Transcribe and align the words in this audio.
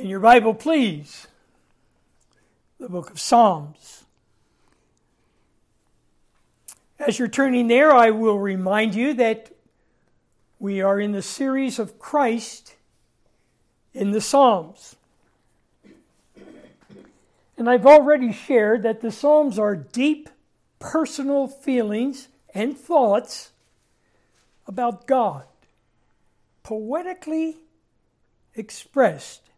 In 0.00 0.08
your 0.08 0.20
Bible, 0.20 0.54
please, 0.54 1.26
the 2.78 2.88
book 2.88 3.10
of 3.10 3.20
Psalms. 3.20 4.04
As 6.98 7.18
you're 7.18 7.28
turning 7.28 7.68
there, 7.68 7.92
I 7.92 8.08
will 8.08 8.38
remind 8.38 8.94
you 8.94 9.12
that 9.12 9.52
we 10.58 10.80
are 10.80 10.98
in 10.98 11.12
the 11.12 11.20
series 11.20 11.78
of 11.78 11.98
Christ 11.98 12.76
in 13.92 14.12
the 14.12 14.22
Psalms. 14.22 14.96
And 17.58 17.68
I've 17.68 17.84
already 17.84 18.32
shared 18.32 18.82
that 18.84 19.02
the 19.02 19.12
Psalms 19.12 19.58
are 19.58 19.76
deep 19.76 20.30
personal 20.78 21.46
feelings 21.46 22.28
and 22.54 22.74
thoughts 22.74 23.50
about 24.66 25.06
God, 25.06 25.44
poetically 26.62 27.58
expressed 28.54 29.49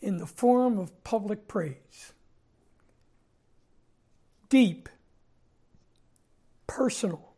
in 0.00 0.18
the 0.18 0.26
form 0.26 0.78
of 0.78 1.04
public 1.04 1.46
praise. 1.46 2.12
Deep, 4.48 4.88
personal, 6.66 7.34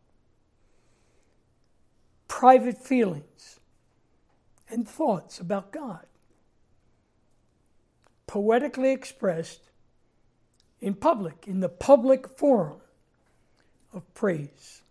private 2.27 2.77
feelings 2.83 3.59
and 4.69 4.87
thoughts 4.87 5.39
about 5.39 5.71
God, 5.71 6.05
poetically 8.25 8.91
expressed 8.91 9.69
in 10.81 10.93
public, 10.95 11.45
in 11.47 11.59
the 11.59 11.69
public 11.69 12.27
forum 12.27 12.79
of 13.93 14.11
praise. 14.13 14.81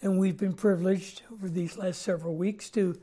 And 0.00 0.18
we've 0.18 0.36
been 0.36 0.54
privileged 0.54 1.22
over 1.32 1.48
these 1.48 1.76
last 1.76 2.02
several 2.02 2.36
weeks 2.36 2.70
to 2.70 3.00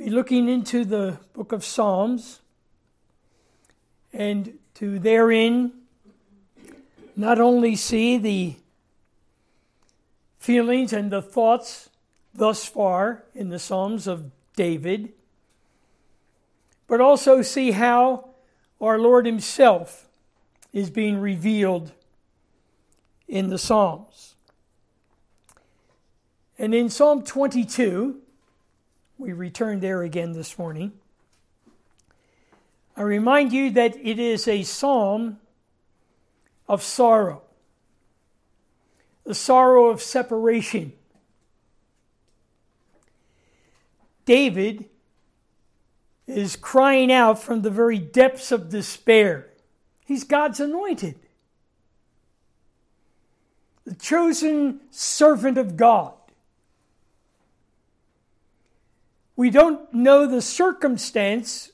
be 0.00 0.08
looking 0.08 0.48
into 0.48 0.82
the 0.82 1.18
book 1.34 1.52
of 1.52 1.62
Psalms 1.62 2.40
and 4.14 4.58
to 4.72 4.98
therein 4.98 5.72
not 7.14 7.38
only 7.38 7.76
see 7.76 8.16
the 8.16 8.54
feelings 10.38 10.94
and 10.94 11.10
the 11.10 11.20
thoughts 11.20 11.90
thus 12.34 12.64
far 12.64 13.24
in 13.34 13.50
the 13.50 13.58
Psalms 13.58 14.06
of 14.06 14.30
David, 14.56 15.12
but 16.86 17.02
also 17.02 17.42
see 17.42 17.72
how 17.72 18.30
our 18.80 18.98
Lord 18.98 19.26
Himself 19.26 20.06
is 20.72 20.88
being 20.88 21.20
revealed 21.20 21.92
in 23.28 23.50
the 23.50 23.58
Psalms. 23.58 24.34
And 26.58 26.74
in 26.74 26.88
Psalm 26.88 27.22
22, 27.22 28.22
we 29.20 29.34
return 29.34 29.80
there 29.80 30.02
again 30.02 30.32
this 30.32 30.58
morning. 30.58 30.92
I 32.96 33.02
remind 33.02 33.52
you 33.52 33.70
that 33.72 33.96
it 33.96 34.18
is 34.18 34.48
a 34.48 34.62
psalm 34.62 35.38
of 36.66 36.82
sorrow, 36.82 37.42
the 39.24 39.34
sorrow 39.34 39.88
of 39.88 40.00
separation. 40.00 40.94
David 44.24 44.86
is 46.26 46.56
crying 46.56 47.12
out 47.12 47.42
from 47.42 47.60
the 47.60 47.70
very 47.70 47.98
depths 47.98 48.50
of 48.50 48.70
despair. 48.70 49.50
He's 50.06 50.24
God's 50.24 50.60
anointed, 50.60 51.16
the 53.84 53.94
chosen 53.96 54.80
servant 54.90 55.58
of 55.58 55.76
God. 55.76 56.14
We 59.40 59.48
don't 59.48 59.94
know 59.94 60.26
the 60.26 60.42
circumstance 60.42 61.70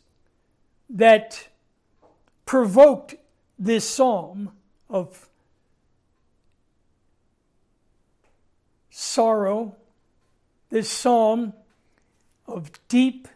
that 0.89 1.49
provoked 2.45 3.17
this 3.59 3.91
psalm 3.91 4.53
of 4.89 5.29
sorrow, 8.89 9.75
this 10.71 10.89
psalm 10.89 11.55
of 12.47 12.71
deep 12.87 13.27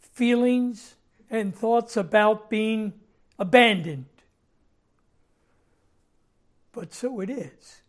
feelings 0.00 0.96
and 1.30 1.56
thoughts 1.56 1.96
about 1.96 2.50
being 2.50 2.92
abandoned. 3.38 4.04
But 6.72 6.92
so 6.92 7.20
it 7.20 7.30
is. 7.30 7.80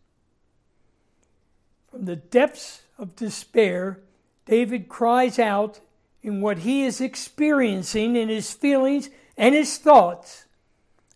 From 1.90 2.06
the 2.06 2.16
depths 2.16 2.84
of 2.96 3.14
despair, 3.14 4.00
David 4.46 4.88
cries 4.88 5.38
out 5.38 5.80
in 6.22 6.40
what 6.40 6.58
he 6.58 6.84
is 6.84 7.00
experiencing 7.00 8.16
in 8.16 8.28
his 8.28 8.52
feelings 8.52 9.10
and 9.36 9.54
his 9.54 9.78
thoughts 9.78 10.46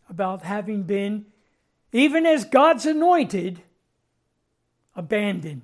about 0.09 0.43
having 0.43 0.83
been, 0.83 1.27
even 1.93 2.27
as 2.27 2.45
God's 2.45 2.87
anointed, 2.87 3.63
abandoned. 4.97 5.63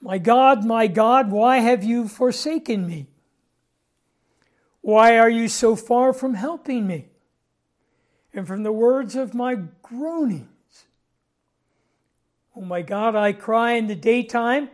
My 0.00 0.18
God, 0.18 0.64
my 0.64 0.86
God, 0.86 1.30
why 1.30 1.58
have 1.58 1.82
you 1.82 2.08
forsaken 2.08 2.86
me? 2.86 3.08
Why 4.80 5.18
are 5.18 5.28
you 5.28 5.48
so 5.48 5.74
far 5.74 6.12
from 6.12 6.34
helping 6.34 6.86
me? 6.86 7.08
And 8.32 8.46
from 8.46 8.62
the 8.62 8.72
words 8.72 9.16
of 9.16 9.34
my 9.34 9.56
groaning, 9.82 10.48
Oh 12.56 12.62
my 12.62 12.80
God, 12.80 13.14
I 13.14 13.32
cry 13.32 13.72
in 13.72 13.86
the 13.86 13.94
daytime, 13.94 14.70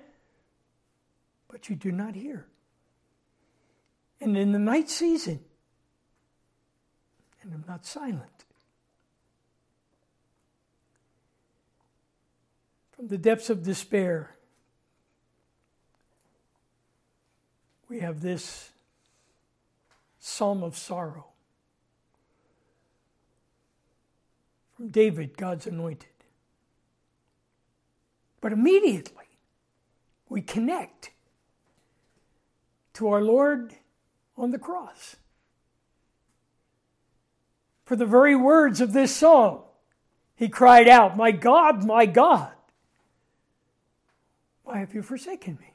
but 1.48 1.68
you 1.68 1.74
do 1.74 1.90
not 1.90 2.14
hear. 2.14 2.46
And 4.20 4.36
in 4.36 4.52
the 4.52 4.58
night 4.60 4.88
season, 4.88 5.40
and 7.42 7.52
I'm 7.52 7.64
not 7.66 7.84
silent. 7.84 8.44
From 12.92 13.08
the 13.08 13.18
depths 13.18 13.50
of 13.50 13.64
despair, 13.64 14.36
we 17.88 17.98
have 17.98 18.20
this 18.20 18.70
psalm 20.20 20.62
of 20.62 20.76
sorrow 20.76 21.26
from 24.76 24.88
David, 24.88 25.36
God's 25.36 25.66
anointed. 25.66 26.11
But 28.42 28.52
immediately 28.52 29.38
we 30.28 30.42
connect 30.42 31.10
to 32.94 33.08
our 33.08 33.22
Lord 33.22 33.72
on 34.36 34.50
the 34.50 34.58
cross. 34.58 35.16
For 37.84 37.96
the 37.96 38.04
very 38.04 38.34
words 38.34 38.80
of 38.80 38.92
this 38.92 39.14
song, 39.14 39.62
he 40.34 40.48
cried 40.48 40.88
out, 40.88 41.16
My 41.16 41.30
God, 41.30 41.84
my 41.84 42.04
God, 42.04 42.52
why 44.64 44.78
have 44.78 44.92
you 44.92 45.02
forsaken 45.02 45.58
me? 45.60 45.74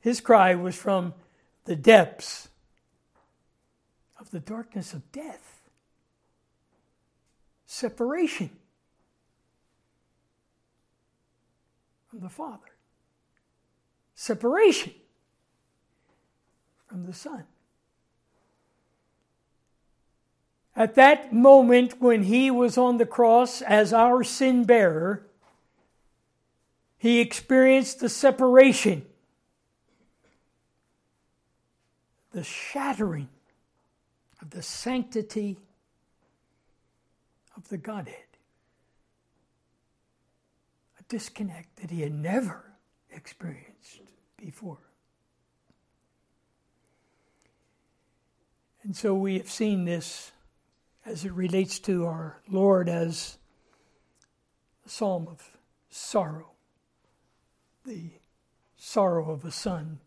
His 0.00 0.20
cry 0.20 0.54
was 0.54 0.76
from 0.76 1.14
the 1.64 1.76
depths 1.76 2.48
of 4.18 4.30
the 4.30 4.40
darkness 4.40 4.92
of 4.92 5.10
death, 5.12 5.62
separation. 7.64 8.50
From 12.10 12.20
the 12.20 12.28
Father, 12.28 12.58
separation 14.16 14.92
from 16.88 17.06
the 17.06 17.12
Son. 17.12 17.44
At 20.74 20.96
that 20.96 21.32
moment 21.32 22.00
when 22.00 22.24
he 22.24 22.50
was 22.50 22.76
on 22.76 22.98
the 22.98 23.06
cross 23.06 23.62
as 23.62 23.92
our 23.92 24.24
sin 24.24 24.64
bearer, 24.64 25.26
he 26.98 27.20
experienced 27.20 28.00
the 28.00 28.08
separation, 28.08 29.06
the 32.32 32.42
shattering 32.42 33.28
of 34.42 34.50
the 34.50 34.62
sanctity 34.62 35.58
of 37.56 37.68
the 37.68 37.78
Godhead. 37.78 38.29
Disconnect 41.10 41.76
that 41.82 41.90
he 41.90 42.02
had 42.02 42.14
never 42.14 42.64
experienced 43.10 44.00
before. 44.38 44.78
And 48.84 48.96
so 48.96 49.14
we 49.14 49.36
have 49.36 49.50
seen 49.50 49.84
this 49.84 50.30
as 51.04 51.24
it 51.24 51.32
relates 51.32 51.80
to 51.80 52.06
our 52.06 52.40
Lord 52.48 52.88
as 52.88 53.38
a 54.86 54.88
psalm 54.88 55.26
of 55.28 55.58
sorrow, 55.90 56.52
the 57.84 58.12
sorrow 58.76 59.32
of 59.32 59.44
a 59.44 59.50
son 59.50 59.98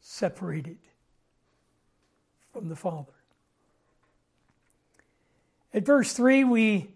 separated 0.00 0.78
from 2.52 2.68
the 2.68 2.76
Father. 2.76 3.12
At 5.74 5.84
verse 5.84 6.12
3, 6.12 6.44
we 6.44 6.94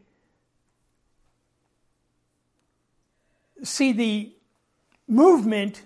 see 3.76 3.92
the 3.92 4.32
movement 5.06 5.82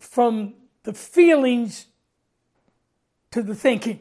from 0.00 0.54
the 0.82 0.92
feelings 0.92 1.86
to 3.30 3.40
the 3.40 3.54
thinking. 3.54 4.00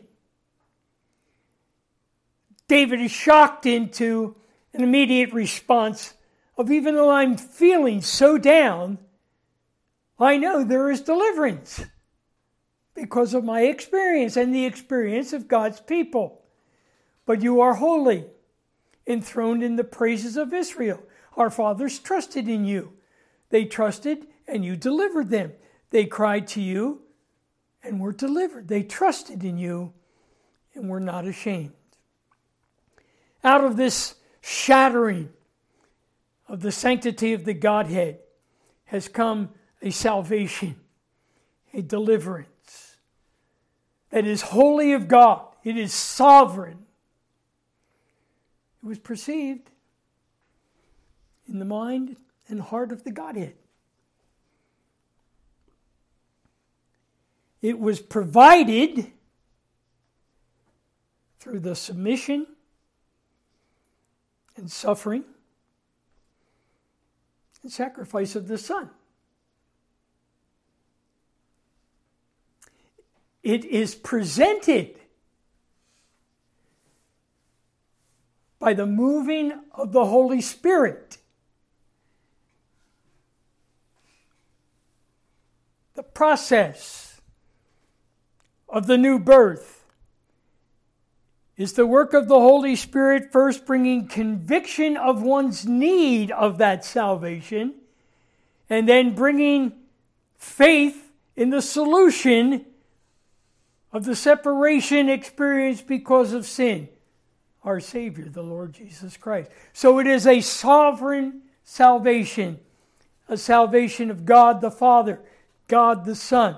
David 2.68 3.00
is 3.00 3.12
shocked 3.12 3.68
into 3.68 4.36
an 4.74 4.81
immediate 4.81 5.31
response 5.31 6.16
of 6.57 6.72
even 6.72 6.95
though 6.95 7.12
I'm 7.12 7.38
feeling 7.38 8.01
so 8.01 8.39
down, 8.39 8.98
I 10.19 10.38
know 10.38 10.63
there 10.63 10.89
is 10.89 11.01
deliverance 11.01 11.86
because 12.95 13.36
of 13.36 13.44
my 13.44 13.62
experience 13.62 14.36
and 14.36 14.56
the 14.56 14.66
experience 14.66 15.33
of 15.33 15.48
God's 15.48 15.80
people. 15.80 16.42
But 17.28 17.44
you 17.44 17.62
are 17.62 17.75
holy, 17.75 18.25
enthroned 19.06 19.62
in 19.62 19.75
the 19.75 19.83
praises 19.83 20.36
of 20.36 20.51
Israel. 20.51 21.04
Our 21.38 21.50
fathers 21.50 22.00
trusted 22.00 22.48
in 22.48 22.66
you. 22.66 22.94
They 23.50 23.66
trusted 23.66 24.28
and 24.48 24.66
you 24.66 24.75
delivered 24.75 25.30
them. 25.30 25.54
They 25.89 26.06
cried 26.06 26.48
to 26.50 26.62
you 26.62 27.01
and 27.83 28.00
were 28.00 28.12
delivered. 28.12 28.68
They 28.68 28.83
trusted 28.83 29.44
in 29.44 29.57
you 29.57 29.94
and 30.74 30.89
were 30.89 31.00
not 31.00 31.25
ashamed. 31.25 31.74
Out 33.44 33.63
of 33.63 33.75
this 33.75 34.16
shattering 34.42 35.30
of 36.48 36.62
the 36.62 36.72
sanctity 36.72 37.33
of 37.33 37.45
the 37.45 37.54
Godhead 37.54 38.19
has 38.86 39.07
come 39.07 39.50
a 39.81 39.89
salvation, 39.89 40.75
a 41.74 41.81
deliverance 41.81 42.98
that 44.12 44.25
is 44.25 44.42
wholly 44.42 44.94
of 44.94 45.07
God, 45.07 45.45
it 45.63 45.78
is 45.78 45.94
sovereign. 45.94 46.86
It 48.83 48.88
was 48.88 49.00
perceived 49.00 49.70
in 51.51 51.59
the 51.59 51.65
mind 51.65 52.15
and 52.48 52.62
heart 52.62 52.92
of 52.92 53.03
the 53.03 53.12
Godhead. 53.12 53.53
It 57.62 57.77
was 57.77 58.00
provided 58.00 59.12
through 61.39 61.59
the 61.59 61.75
submission 61.75 62.48
and 64.56 64.71
suffering 64.71 65.24
and 67.62 67.71
sacrifice 67.71 68.36
of 68.36 68.47
the 68.47 68.57
Son. 68.57 68.89
It 73.44 73.65
is 73.65 73.94
presented 73.94 74.95
by 78.59 78.74
the 78.74 78.86
moving 78.86 79.51
of 79.74 79.92
the 79.92 80.06
Holy 80.06 80.42
Spirit. 80.42 81.18
The 86.01 86.07
process 86.07 87.21
of 88.68 88.88
the 88.88 88.98
new 88.98 89.19
birth 89.19 89.86
is 91.57 91.74
the 91.74 91.86
work 91.86 92.15
of 92.15 92.27
the 92.27 92.39
Holy 92.39 92.75
Spirit 92.75 93.31
first 93.31 93.68
bringing 93.68 94.07
conviction 94.07 94.98
of 94.98 95.21
one's 95.21 95.68
need 95.68 96.31
of 96.31 96.57
that 96.57 96.83
salvation, 96.83 97.75
and 98.68 98.89
then 98.89 99.13
bringing 99.13 99.74
faith 100.39 101.12
in 101.36 101.51
the 101.51 101.62
solution 101.62 102.65
of 103.94 104.04
the 104.04 104.15
separation 104.15 105.07
experienced 105.07 105.86
because 105.86 106.33
of 106.33 106.47
sin, 106.47 106.89
our 107.63 107.80
Savior, 107.80 108.25
the 108.25 108.42
Lord 108.42 108.74
Jesus 108.74 109.18
Christ. 109.18 109.51
So 109.71 110.00
it 110.00 110.07
is 110.07 110.25
a 110.25 110.42
sovereign 110.42 111.44
salvation, 111.63 112.59
a 113.30 113.38
salvation 113.38 114.09
of 114.09 114.25
God 114.25 114.62
the 114.62 114.71
Father, 114.71 115.21
God 115.71 116.03
the 116.03 116.15
Son, 116.15 116.57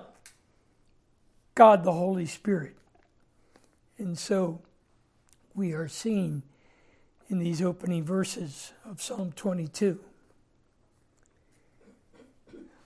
God 1.53 1.83
the 1.83 1.91
Holy 1.91 2.25
Spirit. 2.25 2.75
And 3.99 4.17
so, 4.17 4.59
we 5.53 5.73
are 5.73 5.87
seeing 5.87 6.41
in 7.29 7.37
these 7.37 7.61
opening 7.61 8.03
verses 8.03 8.73
of 8.83 9.03
Psalm 9.03 9.31
22. 9.35 9.99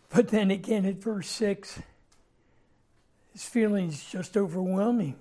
But 0.09 0.27
then 0.27 0.51
again 0.51 0.85
at 0.85 0.95
verse 0.95 1.29
6, 1.29 1.79
his 3.31 3.45
feelings 3.45 4.03
just 4.03 4.35
overwhelming. 4.35 5.15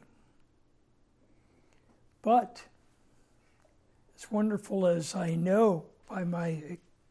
But 2.20 2.64
as 4.16 4.28
wonderful 4.28 4.88
as 4.88 5.14
I 5.14 5.36
know 5.36 5.84
by 6.10 6.24
my 6.24 6.64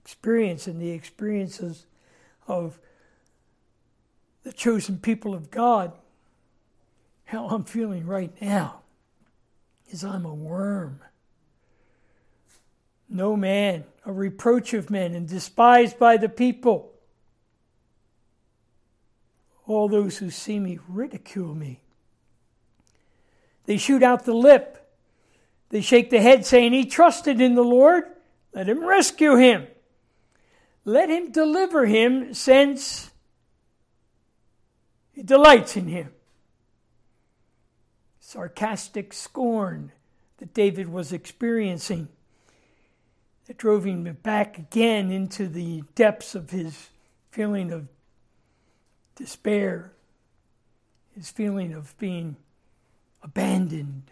experience 0.03 0.67
and 0.67 0.81
the 0.81 0.91
experiences 0.91 1.85
of 2.45 2.77
the 4.45 4.53
chosen 4.53 4.99
people 4.99 5.33
of 5.33 5.49
God, 5.49 5.91
how 7.25 7.47
I'm 7.47 7.63
feeling 7.63 8.05
right 8.05 8.31
now 8.39 8.81
is 9.89 10.03
I'm 10.03 10.23
a 10.23 10.33
worm. 10.33 11.01
No 13.09 13.35
man, 13.35 13.85
a 14.05 14.13
reproach 14.13 14.75
of 14.75 14.91
men, 14.91 15.15
and 15.15 15.27
despised 15.27 15.97
by 15.97 16.17
the 16.17 16.29
people. 16.29 16.93
All 19.65 19.89
those 19.89 20.19
who 20.19 20.29
see 20.29 20.59
me 20.59 20.77
ridicule 20.87 21.55
me. 21.55 21.81
They 23.65 23.77
shoot 23.77 24.03
out 24.03 24.25
the 24.25 24.35
lip. 24.35 24.87
They 25.69 25.81
shake 25.81 26.11
the 26.11 26.21
head, 26.21 26.45
saying, 26.45 26.73
He 26.73 26.85
trusted 26.85 27.41
in 27.41 27.55
the 27.55 27.63
Lord. 27.63 28.03
Let 28.53 28.69
him 28.69 28.85
rescue 28.85 29.37
him. 29.37 29.65
Let 30.83 31.09
him 31.09 31.31
deliver 31.31 31.87
him, 31.87 32.35
since 32.35 33.09
he 35.15 35.23
delights 35.23 35.77
in 35.77 35.87
him 35.87 36.11
sarcastic 38.19 39.13
scorn 39.13 39.91
that 40.37 40.53
David 40.53 40.89
was 40.89 41.13
experiencing 41.13 42.09
that 43.45 43.57
drove 43.57 43.85
him 43.85 44.17
back 44.23 44.57
again 44.57 45.11
into 45.11 45.47
the 45.47 45.83
depths 45.93 46.35
of 46.35 46.49
his 46.49 46.89
feeling 47.29 47.71
of 47.71 47.87
despair, 49.15 49.93
his 51.15 51.29
feeling 51.29 51.71
of 51.71 51.95
being 51.97 52.35
abandoned. 53.21 54.11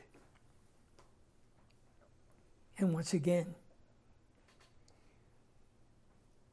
And 2.77 2.93
once 2.93 3.13
again, 3.13 3.55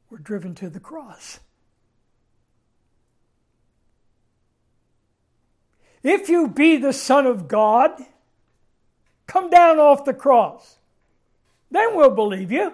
we're 0.09 0.17
driven 0.17 0.55
to 0.55 0.69
the 0.69 0.79
cross. 0.79 1.39
If 6.03 6.29
you 6.29 6.47
be 6.47 6.77
the 6.77 6.93
Son 6.93 7.27
of 7.27 7.47
God, 7.47 7.91
come 9.27 9.49
down 9.49 9.79
off 9.79 10.05
the 10.05 10.13
cross. 10.13 10.77
Then 11.69 11.95
we'll 11.95 12.11
believe 12.11 12.51
you. 12.51 12.73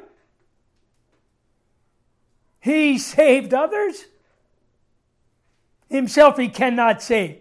He 2.59 2.97
saved 2.97 3.53
others. 3.53 4.05
Himself 5.89 6.37
he 6.37 6.49
cannot 6.49 7.01
save. 7.01 7.37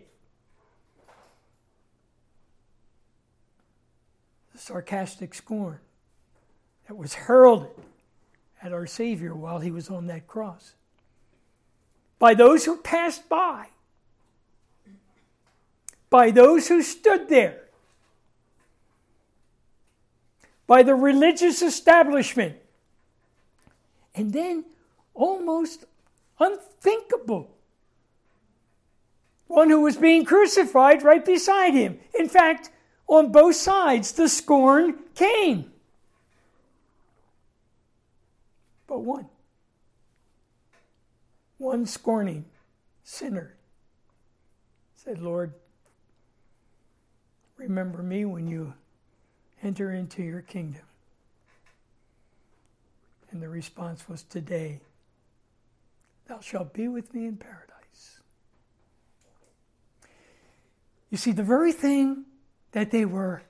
The 4.53 4.59
sarcastic 4.59 5.35
scorn 5.35 5.81
that 6.87 6.97
was 6.97 7.15
hurled 7.15 7.69
at 8.63 8.73
our 8.73 8.87
Savior 8.87 9.35
while 9.35 9.59
he 9.61 9.71
was 9.71 9.91
on 9.91 10.07
that 10.07 10.27
cross. 10.27 10.75
by 12.19 12.35
those 12.35 12.65
who 12.65 12.79
passed 12.79 13.29
by, 13.29 13.67
by 16.17 16.31
those 16.31 16.67
who 16.69 16.81
stood 16.81 17.29
there, 17.29 17.61
by 20.67 20.83
the 20.83 20.95
religious 20.95 21.61
establishment, 21.61 22.57
and 24.15 24.33
then 24.33 24.65
almost 25.13 25.85
unthinkable. 26.41 27.55
One 29.49 29.69
who 29.69 29.83
was 29.83 29.99
being 29.99 30.25
crucified 30.25 31.03
right 31.03 31.23
beside 31.23 31.75
him. 31.75 31.99
In 32.19 32.31
fact, 32.31 32.71
on 33.07 33.31
both 33.31 33.57
sides, 33.57 34.13
the 34.13 34.31
scorn 34.31 34.95
came. 35.15 35.71
But 38.87 39.01
one, 39.01 39.29
one 41.59 41.85
scorning 41.85 42.47
sinner 43.05 43.55
said, 44.95 45.21
Lord, 45.21 45.53
remember 47.57 48.03
me 48.03 48.25
when 48.25 48.47
you 48.47 48.75
enter 49.63 49.93
into 49.93 50.23
your 50.23 50.43
kingdom. 50.43 50.83
And 53.31 53.43
the 53.43 53.49
response 53.49 54.09
was, 54.09 54.23
Today, 54.23 54.81
thou 56.29 56.41
shalt 56.41 56.73
be 56.73 56.89
with 56.89 57.13
me 57.15 57.27
in 57.27 57.37
paradise. 57.37 58.21
You 61.11 61.19
see, 61.19 61.33
the 61.33 61.43
very 61.43 61.73
thing 61.73 62.25
that 62.73 62.91
they 62.91 63.05
were 63.05 63.43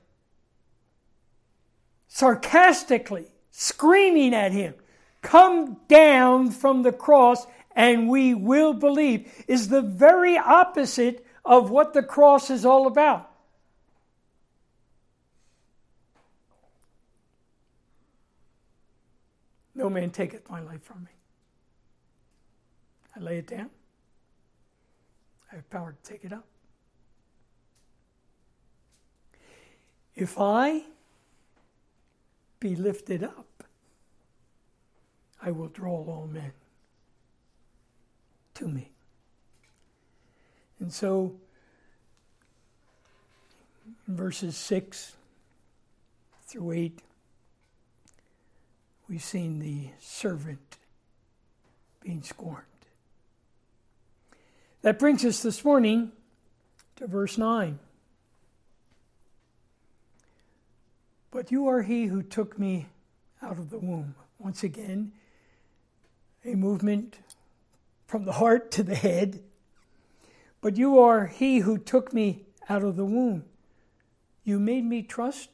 sarcastically 2.09 3.27
screaming 3.51 4.35
at 4.35 4.53
him, 4.53 4.75
Come 5.23 5.79
down 5.89 6.51
from 6.51 6.83
the 6.83 6.93
cross 6.93 7.47
and 7.75 8.09
we 8.09 8.33
will 8.33 8.73
believe, 8.73 9.31
is 9.47 9.69
the 9.69 9.83
very 9.83 10.39
opposite 10.39 11.27
of 11.45 11.71
what 11.71 11.93
the 11.93 12.03
cross 12.03 12.49
is 12.49 12.65
all 12.65 12.87
about. 12.87 13.31
No 19.87 19.91
man 19.91 20.11
taketh 20.11 20.51
my 20.51 20.61
life 20.61 20.83
from 20.83 21.05
me. 21.05 21.11
I 23.15 23.21
lay 23.21 23.39
it 23.39 23.47
down. 23.47 23.71
I 25.53 25.55
have 25.55 25.71
power 25.71 25.93
to 26.03 26.11
take 26.11 26.25
it 26.25 26.33
up. 26.33 26.45
If 30.17 30.41
I 30.41 30.83
be 32.59 32.75
lifted 32.75 33.23
up, 33.23 33.63
I 35.41 35.53
will 35.53 35.69
draw 35.69 35.93
all 35.93 36.29
men 36.33 36.51
to 38.55 38.67
me. 38.67 38.91
And 40.81 40.93
so, 40.93 41.37
verses 44.09 44.57
6 44.57 45.15
through 46.49 46.73
8, 46.73 47.03
we've 49.09 49.23
seen 49.23 49.59
the 49.59 49.89
servant 50.01 50.79
being 52.03 52.23
scorned. 52.23 52.63
That 54.83 54.99
brings 54.99 55.25
us 55.25 55.43
this 55.43 55.65
morning 55.65 56.13
to 56.97 57.07
verse 57.07 57.37
9. 57.37 57.79
But 61.31 61.51
you 61.51 61.69
are 61.69 61.83
he 61.83 62.07
who 62.07 62.23
took 62.23 62.59
me 62.59 62.87
out 63.43 63.59
of 63.59 63.71
the 63.71 63.79
womb. 63.79 64.15
Once 64.39 64.63
again, 64.63 65.13
a 66.45 66.55
movement 66.55 67.19
from 68.07 68.25
the 68.25 68.33
heart 68.33 68.71
to 68.73 68.83
the 68.83 68.95
head. 68.95 69.43
But 70.61 70.77
you 70.77 70.99
are 70.99 71.27
he 71.27 71.59
who 71.59 71.79
took 71.79 72.13
me 72.13 72.47
out 72.69 72.83
of 72.83 72.97
the 72.97 73.05
womb. 73.05 73.45
You 74.45 74.59
made 74.59 74.85
me 74.85 75.03
trust 75.03 75.51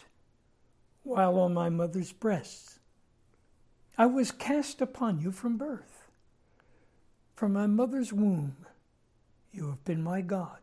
while 1.03 1.39
on 1.39 1.55
my 1.55 1.69
mother's 1.69 2.13
breasts. 2.13 2.79
I 3.99 4.07
was 4.07 4.31
cast 4.31 4.81
upon 4.81 5.21
you 5.21 5.31
from 5.31 5.59
birth. 5.59 6.07
From 7.35 7.53
my 7.53 7.67
mother's 7.67 8.13
womb, 8.13 8.57
you 9.53 9.69
have 9.69 9.85
been 9.85 10.03
my 10.03 10.21
God. 10.23 10.59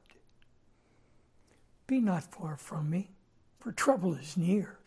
Be 1.86 2.00
not 2.00 2.24
far 2.24 2.56
from 2.56 2.90
me, 2.90 3.12
for 3.60 3.72
trouble 3.72 4.14
is 4.14 4.38
near, 4.38 4.78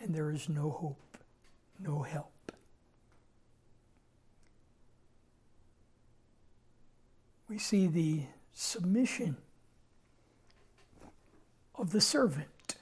and 0.00 0.14
there 0.14 0.30
is 0.30 0.48
no 0.48 0.70
hope, 0.70 1.18
no 1.80 2.02
help. 2.02 2.52
We 7.48 7.58
see 7.58 7.86
the 7.86 8.22
submission 8.52 9.36
of 11.74 11.90
the 11.90 12.00
servant, 12.00 12.76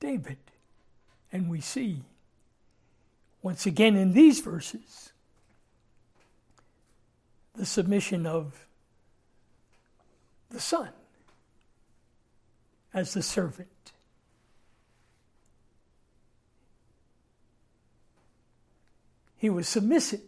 David, 0.00 0.38
and 1.30 1.48
we 1.48 1.60
see 1.60 2.04
once 3.42 3.66
again 3.66 3.96
in 3.96 4.12
these 4.12 4.40
verses 4.40 5.12
the 7.54 7.66
submission 7.66 8.26
of 8.26 8.66
the 10.50 10.60
son 10.60 10.90
as 12.94 13.14
the 13.14 13.22
servant. 13.22 13.68
He 19.36 19.50
was 19.50 19.68
submissive 19.68 20.20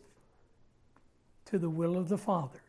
to 1.46 1.58
the 1.58 1.70
will 1.70 1.96
of 1.96 2.08
the 2.08 2.18
Father. 2.18 2.60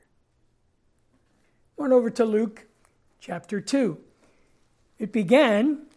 Went 1.76 1.92
over 1.92 2.10
to 2.12 2.24
Luke 2.24 2.68
chapter 3.20 3.60
2. 3.60 3.98
It 5.00 5.12
began 5.12 5.88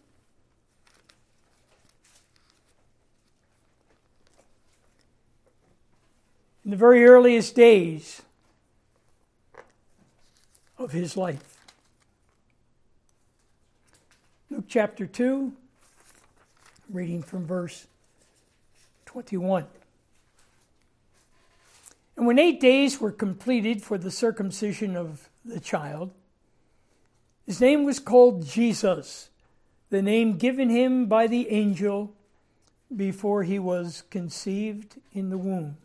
in 6.69 6.71
the 6.71 6.77
very 6.77 7.03
earliest 7.03 7.55
days 7.55 8.21
of 10.77 10.91
his 10.91 11.17
life. 11.17 11.57
Luke 14.51 14.65
chapter 14.67 15.07
2, 15.07 15.51
reading 16.91 17.23
from 17.23 17.47
verse 17.47 17.87
21. 19.07 19.65
And 22.15 22.27
when 22.27 22.37
eight 22.37 22.59
days 22.59 23.01
were 23.01 23.11
completed 23.11 23.81
for 23.81 23.97
the 23.97 24.11
circumcision 24.11 24.95
of 24.95 25.27
the 25.43 25.59
child, 25.59 26.11
his 27.47 27.59
name 27.59 27.83
was 27.83 27.97
called 27.97 28.45
Jesus, 28.45 29.31
the 29.89 30.03
name 30.03 30.37
given 30.37 30.69
him 30.69 31.07
by 31.07 31.25
the 31.25 31.49
angel 31.49 32.13
before 32.95 33.41
he 33.41 33.57
was 33.57 34.03
conceived 34.11 34.97
in 35.11 35.31
the 35.31 35.37
womb. 35.39 35.75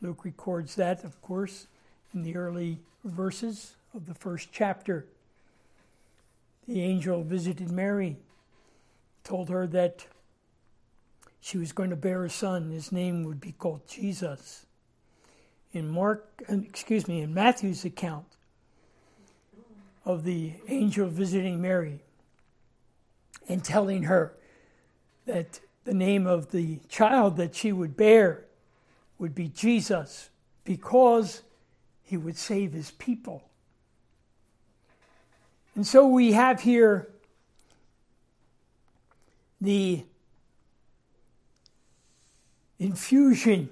Luke 0.00 0.24
records 0.24 0.74
that, 0.74 1.04
of 1.04 1.20
course, 1.22 1.66
in 2.12 2.22
the 2.22 2.36
early 2.36 2.78
verses 3.04 3.76
of 3.94 4.06
the 4.06 4.14
first 4.14 4.50
chapter. 4.52 5.06
The 6.66 6.82
angel 6.82 7.22
visited 7.22 7.70
Mary, 7.70 8.16
told 9.24 9.48
her 9.48 9.66
that 9.68 10.06
she 11.40 11.58
was 11.58 11.72
going 11.72 11.90
to 11.90 11.96
bear 11.96 12.24
a 12.24 12.30
son. 12.30 12.70
His 12.70 12.90
name 12.90 13.24
would 13.24 13.40
be 13.40 13.52
called 13.52 13.86
Jesus. 13.88 14.66
In 15.72 15.90
Mark, 15.90 16.42
excuse 16.48 17.06
me, 17.06 17.20
in 17.20 17.32
Matthew's 17.32 17.84
account 17.84 18.26
of 20.04 20.24
the 20.24 20.54
angel 20.68 21.08
visiting 21.08 21.60
Mary 21.60 22.00
and 23.48 23.62
telling 23.62 24.04
her 24.04 24.34
that 25.26 25.60
the 25.84 25.94
name 25.94 26.26
of 26.26 26.50
the 26.50 26.80
child 26.88 27.36
that 27.36 27.54
she 27.54 27.72
would 27.72 27.96
bear 27.96 28.45
would 29.18 29.34
be 29.34 29.48
Jesus 29.48 30.30
because 30.64 31.42
he 32.02 32.16
would 32.16 32.36
save 32.36 32.72
his 32.72 32.90
people. 32.92 33.42
And 35.74 35.86
so 35.86 36.06
we 36.06 36.32
have 36.32 36.60
here 36.60 37.08
the 39.60 40.04
infusion 42.78 43.70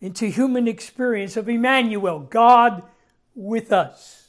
into 0.00 0.26
human 0.26 0.66
experience 0.66 1.36
of 1.36 1.48
Emmanuel, 1.48 2.20
God 2.20 2.82
with 3.34 3.72
us. 3.72 4.28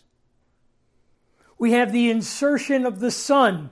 We 1.58 1.72
have 1.72 1.92
the 1.92 2.10
insertion 2.10 2.86
of 2.86 3.00
the 3.00 3.12
Son. 3.12 3.70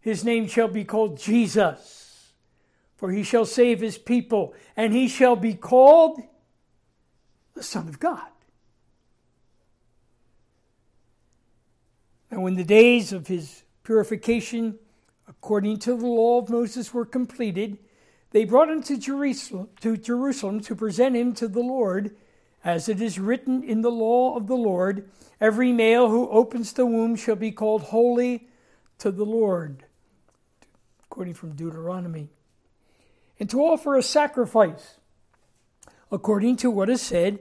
His 0.00 0.24
name 0.24 0.46
shall 0.46 0.68
be 0.68 0.84
called 0.84 1.18
Jesus 1.18 2.03
for 3.04 3.12
he 3.12 3.22
shall 3.22 3.44
save 3.44 3.82
his 3.82 3.98
people, 3.98 4.54
and 4.78 4.94
he 4.94 5.08
shall 5.08 5.36
be 5.36 5.52
called 5.52 6.22
the 7.52 7.62
Son 7.62 7.86
of 7.86 8.00
God. 8.00 8.30
And 12.30 12.42
when 12.42 12.54
the 12.54 12.64
days 12.64 13.12
of 13.12 13.26
his 13.26 13.64
purification 13.82 14.78
according 15.28 15.80
to 15.80 15.94
the 15.94 16.06
law 16.06 16.40
of 16.40 16.48
Moses 16.48 16.94
were 16.94 17.04
completed, 17.04 17.76
they 18.30 18.46
brought 18.46 18.70
him 18.70 18.82
to 18.84 18.96
Jerusalem, 18.96 19.68
to 19.82 19.98
Jerusalem 19.98 20.60
to 20.60 20.74
present 20.74 21.14
him 21.14 21.34
to 21.34 21.46
the 21.46 21.60
Lord, 21.60 22.16
as 22.64 22.88
it 22.88 23.02
is 23.02 23.18
written 23.18 23.62
in 23.62 23.82
the 23.82 23.90
law 23.90 24.34
of 24.34 24.46
the 24.46 24.56
Lord 24.56 25.10
Every 25.42 25.72
male 25.72 26.08
who 26.08 26.26
opens 26.30 26.72
the 26.72 26.86
womb 26.86 27.16
shall 27.16 27.36
be 27.36 27.52
called 27.52 27.82
holy 27.82 28.48
to 28.96 29.10
the 29.10 29.26
Lord, 29.26 29.84
according 31.04 31.34
from 31.34 31.52
Deuteronomy. 31.52 32.30
And 33.40 33.50
to 33.50 33.60
offer 33.60 33.96
a 33.96 34.02
sacrifice, 34.02 34.98
according 36.10 36.56
to 36.56 36.70
what 36.70 36.88
is 36.88 37.02
said 37.02 37.40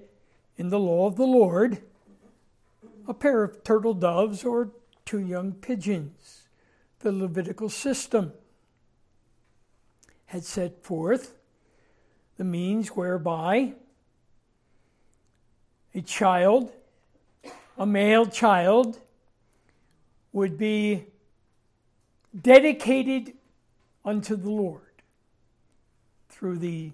in 0.57 0.69
the 0.69 0.79
law 0.79 1.07
of 1.07 1.15
the 1.15 1.25
Lord, 1.25 1.83
a 3.07 3.13
pair 3.13 3.43
of 3.43 3.63
turtle 3.63 3.93
doves 3.93 4.43
or 4.43 4.71
two 5.05 5.19
young 5.19 5.53
pigeons. 5.53 6.47
The 7.00 7.12
Levitical 7.12 7.69
system 7.69 8.33
had 10.27 10.43
set 10.43 10.83
forth 10.83 11.35
the 12.38 12.43
means 12.43 12.89
whereby 12.89 13.73
a 15.93 16.01
child, 16.01 16.71
a 17.77 17.85
male 17.85 18.25
child, 18.25 19.00
would 20.31 20.57
be 20.57 21.05
dedicated 22.41 23.33
unto 24.03 24.35
the 24.35 24.50
Lord 24.50 24.92
through 26.43 26.57
the 26.57 26.91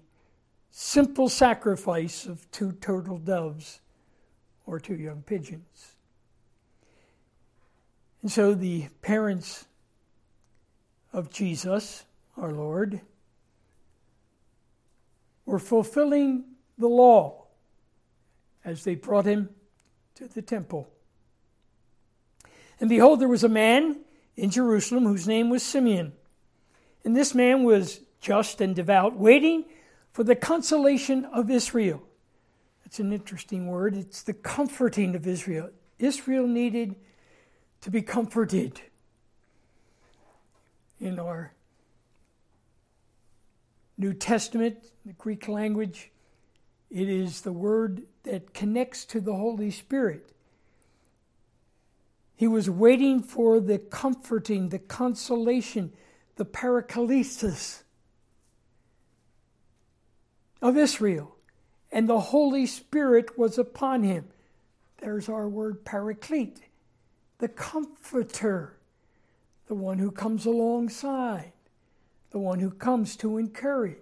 simple 0.70 1.28
sacrifice 1.28 2.28
of 2.28 2.46
two 2.52 2.72
turtle 2.72 3.18
doves 3.18 3.80
or 4.68 4.80
two 4.80 4.94
young 4.94 5.24
pigeons. 5.24 5.96
And 8.22 8.32
so 8.32 8.54
the 8.54 8.90
parents 9.02 9.66
of 11.12 11.32
Jesus, 11.32 12.06
our 12.38 12.52
Lord, 12.52 13.02
were 15.48 15.58
fulfilling 15.58 16.44
the 16.78 16.88
law 16.88 17.48
as 18.64 18.84
they 18.84 18.94
brought 18.94 19.26
him 19.26 19.50
to 20.14 20.28
the 20.28 20.44
temple. 20.44 20.92
And 22.80 22.88
behold, 22.88 23.20
there 23.20 23.28
was 23.28 23.44
a 23.44 23.50
man 23.50 24.02
in 24.38 24.52
Jerusalem 24.52 25.06
whose 25.06 25.28
name 25.28 25.50
was 25.50 25.64
Simeon. 25.64 26.14
And 27.04 27.18
this 27.18 27.34
man 27.34 27.64
was 27.64 28.02
just 28.20 28.62
and 28.62 28.76
devout, 28.76 29.16
waiting 29.16 29.66
for 30.12 30.24
the 30.24 30.36
consolation 30.36 31.26
of 31.26 31.50
Israel. 31.50 32.02
That's 32.84 33.00
an 33.00 33.14
interesting 33.14 33.68
word. 33.68 33.96
It's 33.96 34.24
the 34.24 34.34
comforting 34.34 35.16
of 35.16 35.28
Israel. 35.28 35.70
Israel 36.00 36.48
needed 36.48 36.96
to 37.82 37.92
be 37.92 38.02
comforted 38.02 38.82
in 41.00 41.20
our 41.20 41.54
New 43.98 44.14
Testament, 44.14 44.78
the 45.06 45.14
Greek 45.14 45.48
language. 45.48 46.12
It 46.90 47.08
is 47.08 47.42
the 47.42 47.54
word 47.54 48.04
that 48.24 48.54
connects 48.54 49.06
to 49.06 49.22
the 49.22 49.36
Holy 49.36 49.72
Spirit. 49.72 50.32
He 52.36 52.48
was 52.48 52.70
waiting 52.70 53.22
for 53.22 53.60
the 53.60 53.78
comforting, 53.78 54.70
the 54.70 54.80
consolation, 54.80 55.92
the 56.38 56.46
paraklesis 56.46 57.84
of 60.62 60.78
Israel. 60.78 61.36
And 61.92 62.08
the 62.08 62.20
Holy 62.20 62.66
Spirit 62.66 63.38
was 63.38 63.58
upon 63.58 64.04
him. 64.04 64.26
There's 65.00 65.30
our 65.30 65.48
word 65.48 65.86
paraclete, 65.86 66.60
the 67.40 67.48
comforter, 67.48 68.78
the 69.68 69.76
one 69.76 69.98
who 70.00 70.12
comes 70.12 70.46
alongside, 70.46 71.54
the 72.32 72.40
one 72.40 72.60
who 72.60 72.72
comes 72.72 73.16
to 73.18 73.38
encourage. 73.38 73.98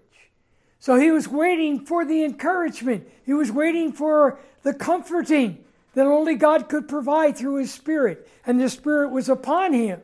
So 0.79 0.99
he 0.99 1.11
was 1.11 1.27
waiting 1.27 1.85
for 1.85 2.05
the 2.05 2.23
encouragement. 2.23 3.07
He 3.25 3.33
was 3.33 3.51
waiting 3.51 3.91
for 3.91 4.39
the 4.63 4.73
comforting 4.73 5.63
that 5.93 6.05
only 6.05 6.35
God 6.35 6.69
could 6.69 6.87
provide 6.87 7.37
through 7.37 7.57
his 7.57 7.73
Spirit. 7.73 8.29
And 8.45 8.59
the 8.59 8.69
Spirit 8.69 9.09
was 9.09 9.29
upon 9.29 9.73
him. 9.73 10.01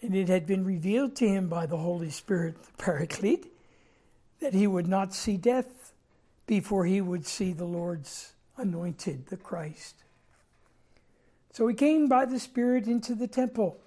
And 0.00 0.14
it 0.14 0.28
had 0.28 0.46
been 0.46 0.64
revealed 0.64 1.16
to 1.16 1.28
him 1.28 1.48
by 1.48 1.66
the 1.66 1.76
Holy 1.76 2.10
Spirit, 2.10 2.62
the 2.62 2.82
Paraclete, 2.82 3.52
that 4.40 4.54
he 4.54 4.66
would 4.66 4.86
not 4.86 5.14
see 5.14 5.36
death 5.36 5.92
before 6.46 6.86
he 6.86 7.00
would 7.00 7.26
see 7.26 7.52
the 7.52 7.64
Lord's 7.64 8.32
anointed, 8.56 9.26
the 9.26 9.36
Christ. 9.36 9.96
So 11.52 11.66
he 11.66 11.74
came 11.74 12.08
by 12.08 12.24
the 12.24 12.38
Spirit 12.38 12.86
into 12.86 13.14
the 13.14 13.26
temple. 13.26 13.78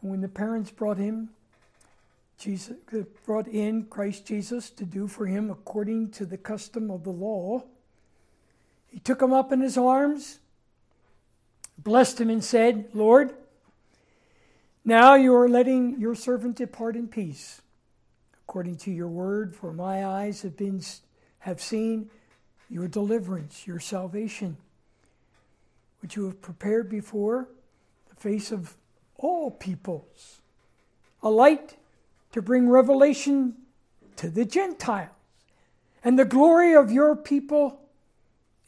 And 0.00 0.10
when 0.10 0.20
the 0.20 0.28
parents 0.28 0.70
brought 0.70 0.98
him 0.98 1.30
Jesus 2.38 2.76
uh, 2.92 3.02
brought 3.24 3.48
in 3.48 3.84
Christ 3.84 4.26
Jesus 4.26 4.70
to 4.70 4.84
do 4.84 5.08
for 5.08 5.26
him 5.26 5.50
according 5.50 6.10
to 6.12 6.26
the 6.26 6.36
custom 6.36 6.90
of 6.90 7.04
the 7.04 7.10
law. 7.10 7.64
He 8.88 8.98
took 8.98 9.22
him 9.22 9.32
up 9.32 9.52
in 9.52 9.60
his 9.60 9.76
arms, 9.78 10.38
blessed 11.78 12.20
him, 12.20 12.30
and 12.30 12.44
said, 12.44 12.88
Lord, 12.92 13.34
now 14.84 15.14
you 15.14 15.34
are 15.34 15.48
letting 15.48 15.98
your 15.98 16.14
servant 16.14 16.56
depart 16.56 16.96
in 16.96 17.08
peace, 17.08 17.62
according 18.46 18.76
to 18.78 18.90
your 18.90 19.08
word, 19.08 19.54
for 19.54 19.72
my 19.72 20.04
eyes 20.04 20.42
have 20.42 20.56
been 20.56 20.82
have 21.40 21.60
seen 21.60 22.10
your 22.70 22.88
deliverance, 22.88 23.66
your 23.66 23.78
salvation, 23.78 24.56
which 26.00 26.16
you 26.16 26.24
have 26.24 26.40
prepared 26.40 26.88
before 26.88 27.48
the 28.08 28.16
face 28.16 28.50
of 28.50 28.74
all 29.16 29.50
peoples, 29.50 30.40
a 31.22 31.30
light 31.30 31.76
to 32.32 32.42
bring 32.42 32.68
revelation 32.68 33.54
to 34.16 34.28
the 34.28 34.44
Gentiles. 34.44 35.10
And 36.02 36.18
the 36.18 36.24
glory 36.24 36.74
of 36.74 36.90
your 36.90 37.16
people, 37.16 37.80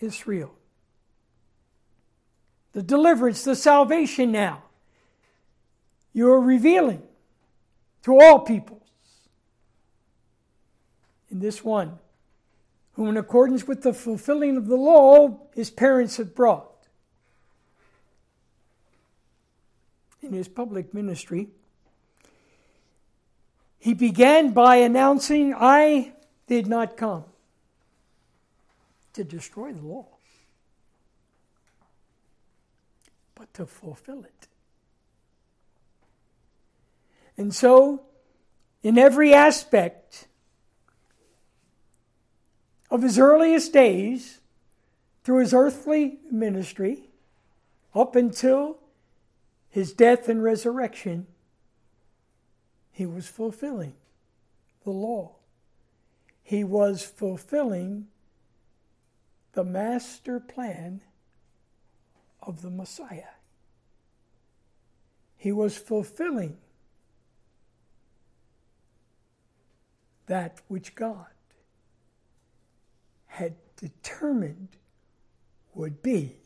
Israel. 0.01 0.55
The 2.73 2.83
deliverance, 2.83 3.45
the 3.45 3.57
salvation 3.57 4.33
now, 4.33 4.63
you 6.17 6.33
are 6.33 6.41
revealing 6.41 7.03
to 8.03 8.19
all 8.19 8.39
peoples. 8.39 8.81
In 11.31 11.41
this 11.41 11.63
one, 11.63 11.99
whom 12.95 13.09
in 13.09 13.19
accordance 13.19 13.69
with 13.69 13.83
the 13.83 13.93
fulfilling 13.93 14.57
of 14.57 14.67
the 14.67 14.77
law, 14.77 15.39
his 15.55 15.71
parents 15.71 16.17
had 16.17 16.35
brought. 16.35 16.73
In 20.23 20.33
his 20.33 20.49
public 20.49 20.95
ministry, 20.95 21.49
he 23.79 23.93
began 23.93 24.53
by 24.53 24.77
announcing, 24.77 25.55
I 25.55 26.15
did 26.47 26.67
not 26.67 26.97
come 26.97 27.25
to 29.13 29.23
destroy 29.23 29.75
the 29.75 29.87
law, 29.87 30.07
but 33.35 33.53
to 33.53 33.67
fulfill 33.67 34.25
it. 34.25 34.49
And 37.37 37.55
so, 37.55 38.03
in 38.83 38.99
every 38.99 39.35
aspect 39.35 40.29
of 42.91 43.03
his 43.03 43.19
earliest 43.19 43.73
days, 43.73 44.41
through 45.25 45.41
his 45.41 45.53
earthly 45.53 46.21
ministry, 46.31 47.11
up 47.95 48.15
until 48.15 48.79
his 49.69 49.93
death 49.93 50.29
and 50.29 50.43
resurrection, 50.43 51.27
he 52.93 53.05
was 53.05 53.27
fulfilling 53.27 53.95
the 54.85 54.91
law. 54.91 55.33
He 56.43 56.63
was 56.63 57.03
fulfilling 57.03 58.07
the 59.53 59.65
master 59.65 60.39
plan 60.39 61.01
of 62.41 62.63
the 62.63 62.71
Messiah. 62.71 63.35
He 65.37 65.51
was 65.51 65.77
fulfilling 65.77 66.57
that 70.27 70.61
which 70.69 70.95
God 70.95 71.27
had 73.27 73.55
determined 73.77 74.77
would 75.75 76.03
be 76.03 76.37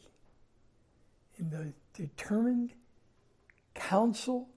in 1.38 1.50
the 1.50 1.72
determined 1.94 2.72
counsel 3.74 4.48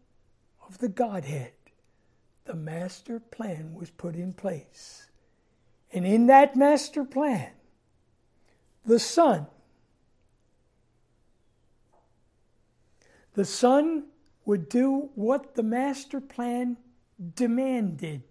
of 0.67 0.77
the 0.79 0.89
Godhead 0.89 1.51
the 2.45 2.55
master 2.55 3.19
plan 3.19 3.73
was 3.73 3.89
put 3.89 4.15
in 4.15 4.33
place. 4.33 5.07
And 5.91 6.05
in 6.05 6.27
that 6.27 6.55
master 6.55 7.05
plan, 7.05 7.51
the 8.86 8.99
Son, 8.99 9.47
the 13.33 13.45
Son 13.45 14.05
would 14.45 14.67
do 14.67 15.09
what 15.15 15.55
the 15.55 15.63
master 15.63 16.19
plan 16.19 16.77
demanded 17.36 18.23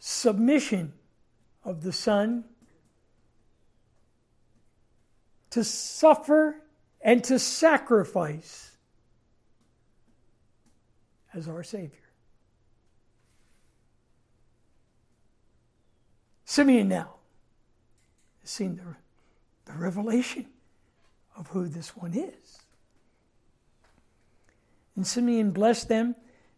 submission 0.00 0.94
of 1.62 1.82
the 1.82 1.92
Son 1.92 2.44
to 5.50 5.62
suffer 5.62 6.56
and 7.00 7.22
to 7.24 7.38
sacrifice 7.38 8.72
as 11.34 11.48
our 11.48 11.62
Savior. 11.62 11.98
Simeon 16.44 16.88
now 16.88 17.14
has 18.40 18.50
seen 18.50 18.76
the, 18.76 19.72
the 19.72 19.78
revelation 19.78 20.46
of 21.36 21.46
who 21.48 21.68
this 21.68 21.96
one 21.96 22.12
is. 22.14 22.58
And 24.96 25.06
Simeon 25.06 25.52
blessed 25.52 25.88
them 25.88 26.16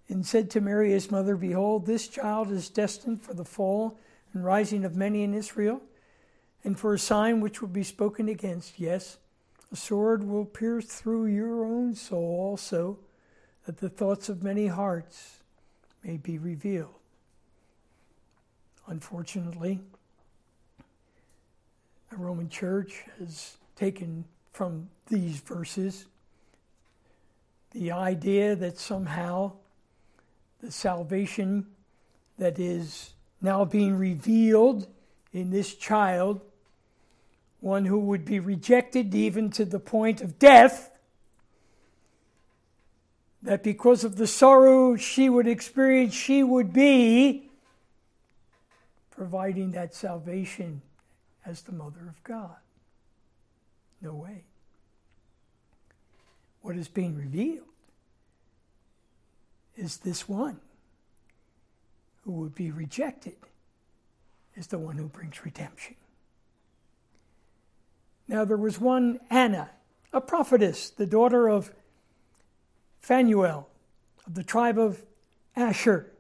and 0.09 0.27
said 0.27 0.51
to 0.51 0.61
Mary 0.61 0.91
his 0.91 1.11
mother, 1.11 1.37
Behold, 1.37 1.87
this 1.87 2.09
child 2.09 2.51
is 2.51 2.69
destined 2.69 3.23
for 3.23 3.35
the 3.35 3.45
fall 3.45 3.99
and 4.33 4.45
rising 4.45 4.85
of 4.85 4.97
many 4.97 5.23
in 5.23 5.35
Israel, 5.35 5.83
and 6.65 6.79
for 6.79 6.95
a 6.95 6.99
sign 6.99 7.41
which 7.41 7.61
will 7.61 7.69
be 7.69 7.83
spoken 7.83 8.29
against. 8.29 8.79
Yes, 8.79 9.19
a 9.71 9.77
sword 9.77 10.25
will 10.25 10.45
pierce 10.45 10.87
through 10.87 11.27
your 11.27 11.65
own 11.65 11.95
soul 11.95 12.39
also, 12.41 12.99
that 13.67 13.79
the 13.79 13.89
thoughts 13.89 14.29
of 14.29 14.43
many 14.43 14.67
hearts 14.67 15.41
may 16.03 16.17
be 16.17 16.39
revealed. 16.39 16.95
Unfortunately, 18.87 19.81
the 22.11 22.17
Roman 22.17 22.49
Church 22.49 23.05
has 23.19 23.57
taken 23.77 24.25
from 24.51 24.91
these 25.09 25.39
verses 25.41 26.07
the 27.71 27.91
idea 27.91 28.55
that 28.55 28.79
somehow 28.79 29.53
the 30.63 30.71
salvation 30.71 31.67
that 32.39 32.59
is 32.59 33.13
now 33.41 33.65
being 33.65 33.99
revealed 33.99 34.87
in 35.33 35.51
this 35.51 35.75
child, 35.75 36.41
one 37.61 37.85
who 37.85 37.99
would 37.99 38.25
be 38.25 38.39
rejected 38.39 39.15
even 39.15 39.51
to 39.51 39.65
the 39.65 39.81
point 39.81 40.21
of 40.21 40.39
death, 40.39 40.91
that 43.43 43.65
because 43.65 44.05
of 44.05 44.17
the 44.17 44.27
sorrow 44.27 44.95
she 44.97 45.29
would 45.29 45.49
experience, 45.49 46.15
she 46.15 46.45
would 46.45 46.73
be 46.73 47.51
providing 49.11 49.73
that 49.73 49.95
salvation 49.95 50.81
as 51.45 51.63
the 51.63 51.73
mother 51.73 52.07
of 52.09 52.23
God. 52.23 52.57
No 54.01 54.15
way. 54.15 54.45
What 56.61 56.77
is 56.77 56.87
being 56.87 57.17
revealed 57.17 57.72
is 59.77 59.99
this 59.99 60.29
one 60.29 60.61
who 62.25 62.33
would 62.33 62.55
be 62.55 62.71
rejected 62.71 63.37
is 64.55 64.69
the 64.69 64.79
one 64.79 64.97
who 64.97 65.09
brings 65.09 65.45
redemption. 65.45 65.97
Now, 68.29 68.45
there 68.45 68.57
was 68.57 68.81
one 68.81 69.19
Anna, 69.31 69.71
a 70.13 70.21
prophetess, 70.21 70.91
the 70.91 71.07
daughter 71.07 71.49
of 71.49 71.73
Phanuel 73.01 73.69
of 74.27 74.35
the 74.35 74.45
tribe 74.45 74.79
of 74.79 75.03
Asher. 75.57 76.13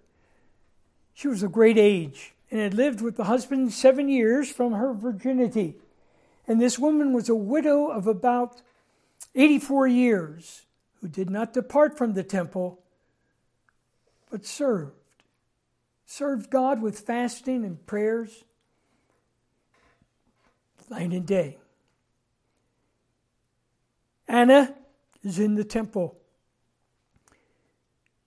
She 1.14 1.28
was 1.28 1.42
of 1.42 1.52
great 1.52 1.78
age 1.78 2.32
and 2.50 2.60
had 2.60 2.74
lived 2.74 3.00
with 3.00 3.16
the 3.16 3.24
husband 3.24 3.72
seven 3.72 4.08
years 4.08 4.50
from 4.50 4.72
her 4.72 4.92
virginity. 4.92 5.76
And 6.46 6.60
this 6.60 6.78
woman 6.78 7.12
was 7.12 7.28
a 7.28 7.34
widow 7.34 7.86
of 7.86 8.06
about 8.06 8.62
84 9.34 9.86
years 9.86 10.62
who 11.00 11.08
did 11.08 11.30
not 11.30 11.52
depart 11.52 11.96
from 11.96 12.14
the 12.14 12.22
temple 12.22 12.81
but 14.32 14.46
served. 14.46 14.94
Served 16.06 16.50
God 16.50 16.82
with 16.82 16.98
fasting 16.98 17.64
and 17.64 17.86
prayers 17.86 18.44
night 20.90 21.12
and 21.12 21.26
day. 21.26 21.58
Anna 24.28 24.74
is 25.22 25.38
in 25.38 25.54
the 25.54 25.64
temple. 25.64 26.18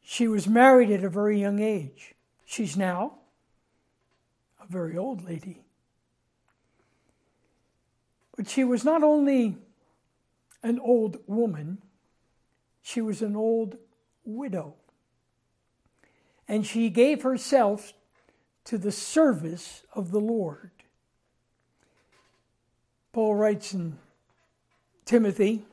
She 0.02 0.28
was 0.28 0.48
married 0.48 0.92
at 0.92 1.04
a 1.04 1.10
very 1.10 1.40
young 1.40 1.60
age. 1.60 2.16
She's 2.46 2.78
now 2.78 3.20
a 4.64 4.68
very 4.68 4.98
old 4.98 5.24
lady. 5.24 5.64
But 8.36 8.48
she 8.48 8.64
was 8.64 8.84
not 8.84 9.04
only 9.04 9.58
an 10.64 10.80
old 10.80 11.18
woman, 11.28 11.80
she 12.82 13.02
was 13.02 13.22
an 13.22 13.36
old 13.36 13.78
widow 14.24 14.76
and 16.48 16.66
she 16.66 16.90
gave 16.90 17.24
herself 17.24 17.94
to 18.66 18.78
the 18.78 18.92
service 18.92 19.84
of 19.94 20.12
the 20.12 20.20
Lord. 20.20 20.72
Paul 23.14 23.36
writes 23.36 23.74
in 23.74 23.98
Timothy 25.06 25.66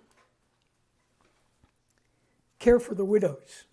care 2.59 2.79
for 2.79 2.95
the 2.95 3.05
widows, 3.05 3.65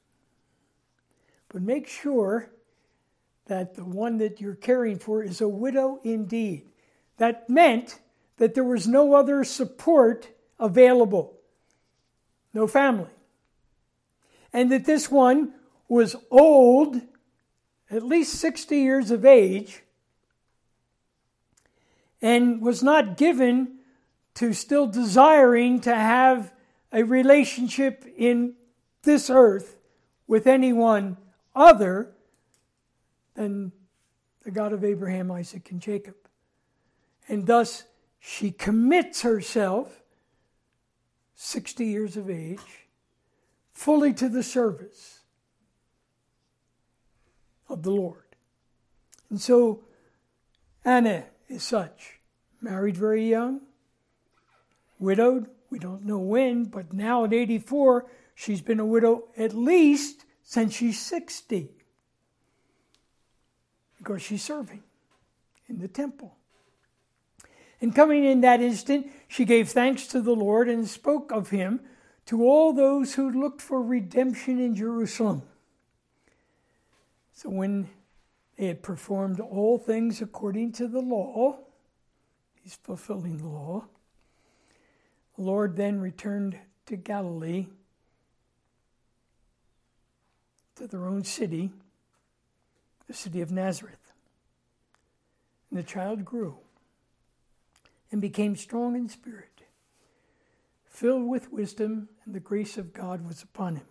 but 1.49 1.61
make 1.61 1.87
sure 1.87 2.49
that 3.45 3.75
the 3.75 3.83
one 3.85 4.17
that 4.17 4.39
you're 4.39 4.55
caring 4.55 4.97
for 4.97 5.23
is 5.23 5.41
a 5.41 5.47
widow 5.47 5.99
indeed. 6.03 6.65
That 7.17 7.49
meant 7.49 7.99
that 8.37 8.53
there 8.55 8.63
was 8.63 8.87
no 8.87 9.13
other 9.13 9.43
support 9.43 10.29
available, 10.59 11.37
no 12.53 12.67
family. 12.67 13.09
And 14.53 14.71
that 14.71 14.85
this 14.85 15.11
one 15.11 15.53
was 15.89 16.15
old, 16.29 17.01
at 17.89 18.03
least 18.03 18.35
60 18.35 18.77
years 18.77 19.11
of 19.11 19.25
age, 19.25 19.81
and 22.21 22.61
was 22.61 22.83
not 22.83 23.17
given 23.17 23.79
to 24.35 24.53
still 24.53 24.85
desiring 24.85 25.81
to 25.81 25.93
have 25.93 26.53
a 26.91 27.03
relationship 27.03 28.05
in 28.15 28.53
this 29.03 29.29
earth 29.29 29.77
with 30.27 30.45
anyone 30.45 31.17
other 31.55 32.11
than 33.33 33.71
the 34.43 34.51
God 34.51 34.73
of 34.73 34.83
Abraham, 34.83 35.31
Isaac, 35.31 35.71
and 35.71 35.81
Jacob. 35.81 36.15
And 37.27 37.47
thus 37.47 37.83
she 38.19 38.51
commits 38.51 39.21
herself, 39.21 40.03
60 41.35 41.85
years 41.85 42.17
of 42.17 42.29
age, 42.29 42.87
fully 43.71 44.13
to 44.13 44.27
the 44.27 44.43
service 44.43 45.18
of 47.69 47.83
the 47.83 47.91
Lord. 47.91 48.23
And 49.29 49.39
so 49.39 49.83
Anna 50.83 51.25
is 51.47 51.63
such, 51.63 52.19
married 52.61 52.97
very 52.97 53.29
young, 53.29 53.61
widowed, 54.97 55.47
we 55.69 55.79
don't 55.79 56.05
know 56.05 56.19
when, 56.19 56.65
but 56.65 56.93
now 56.93 57.23
at 57.25 57.33
84, 57.33 58.07
she's 58.33 58.61
been 58.61 58.79
a 58.79 58.85
widow 58.85 59.25
at 59.37 59.53
least 59.53 60.25
since 60.43 60.73
she's 60.73 60.99
60 60.99 61.69
because 63.97 64.21
she's 64.21 64.43
serving 64.43 64.81
in 65.67 65.79
the 65.79 65.87
temple. 65.87 66.35
And 67.81 67.95
coming 67.95 68.25
in 68.25 68.41
that 68.41 68.61
instant, 68.61 69.07
she 69.27 69.45
gave 69.45 69.69
thanks 69.69 70.07
to 70.07 70.21
the 70.21 70.35
Lord 70.35 70.67
and 70.67 70.87
spoke 70.87 71.31
of 71.31 71.49
him 71.49 71.81
to 72.25 72.43
all 72.43 72.73
those 72.73 73.13
who 73.13 73.29
looked 73.29 73.61
for 73.61 73.81
redemption 73.81 74.59
in 74.59 74.75
Jerusalem. 74.75 75.43
So 77.41 77.47
when 77.47 77.87
they 78.57 78.67
had 78.67 78.83
performed 78.83 79.39
all 79.39 79.77
things 79.77 80.21
according 80.21 80.73
to 80.73 80.89
the 80.89 80.99
law, 80.99 81.57
he's 82.61 82.75
fulfilling 82.75 83.37
the 83.37 83.47
law. 83.47 83.85
The 85.37 85.43
Lord 85.43 85.77
then 85.77 86.01
returned 86.01 86.59
to 86.87 86.97
Galilee, 86.97 87.67
to 90.75 90.85
their 90.85 91.05
own 91.05 91.23
city, 91.23 91.71
the 93.07 93.13
city 93.13 93.39
of 93.39 93.53
Nazareth. 93.53 94.11
And 95.69 95.79
the 95.79 95.83
child 95.83 96.25
grew 96.25 96.57
and 98.11 98.19
became 98.19 98.57
strong 98.57 98.97
in 98.97 99.07
spirit, 99.07 99.61
filled 100.89 101.29
with 101.29 101.53
wisdom, 101.53 102.09
and 102.25 102.35
the 102.35 102.41
grace 102.41 102.77
of 102.77 102.91
God 102.91 103.25
was 103.25 103.41
upon 103.41 103.77
him. 103.77 103.85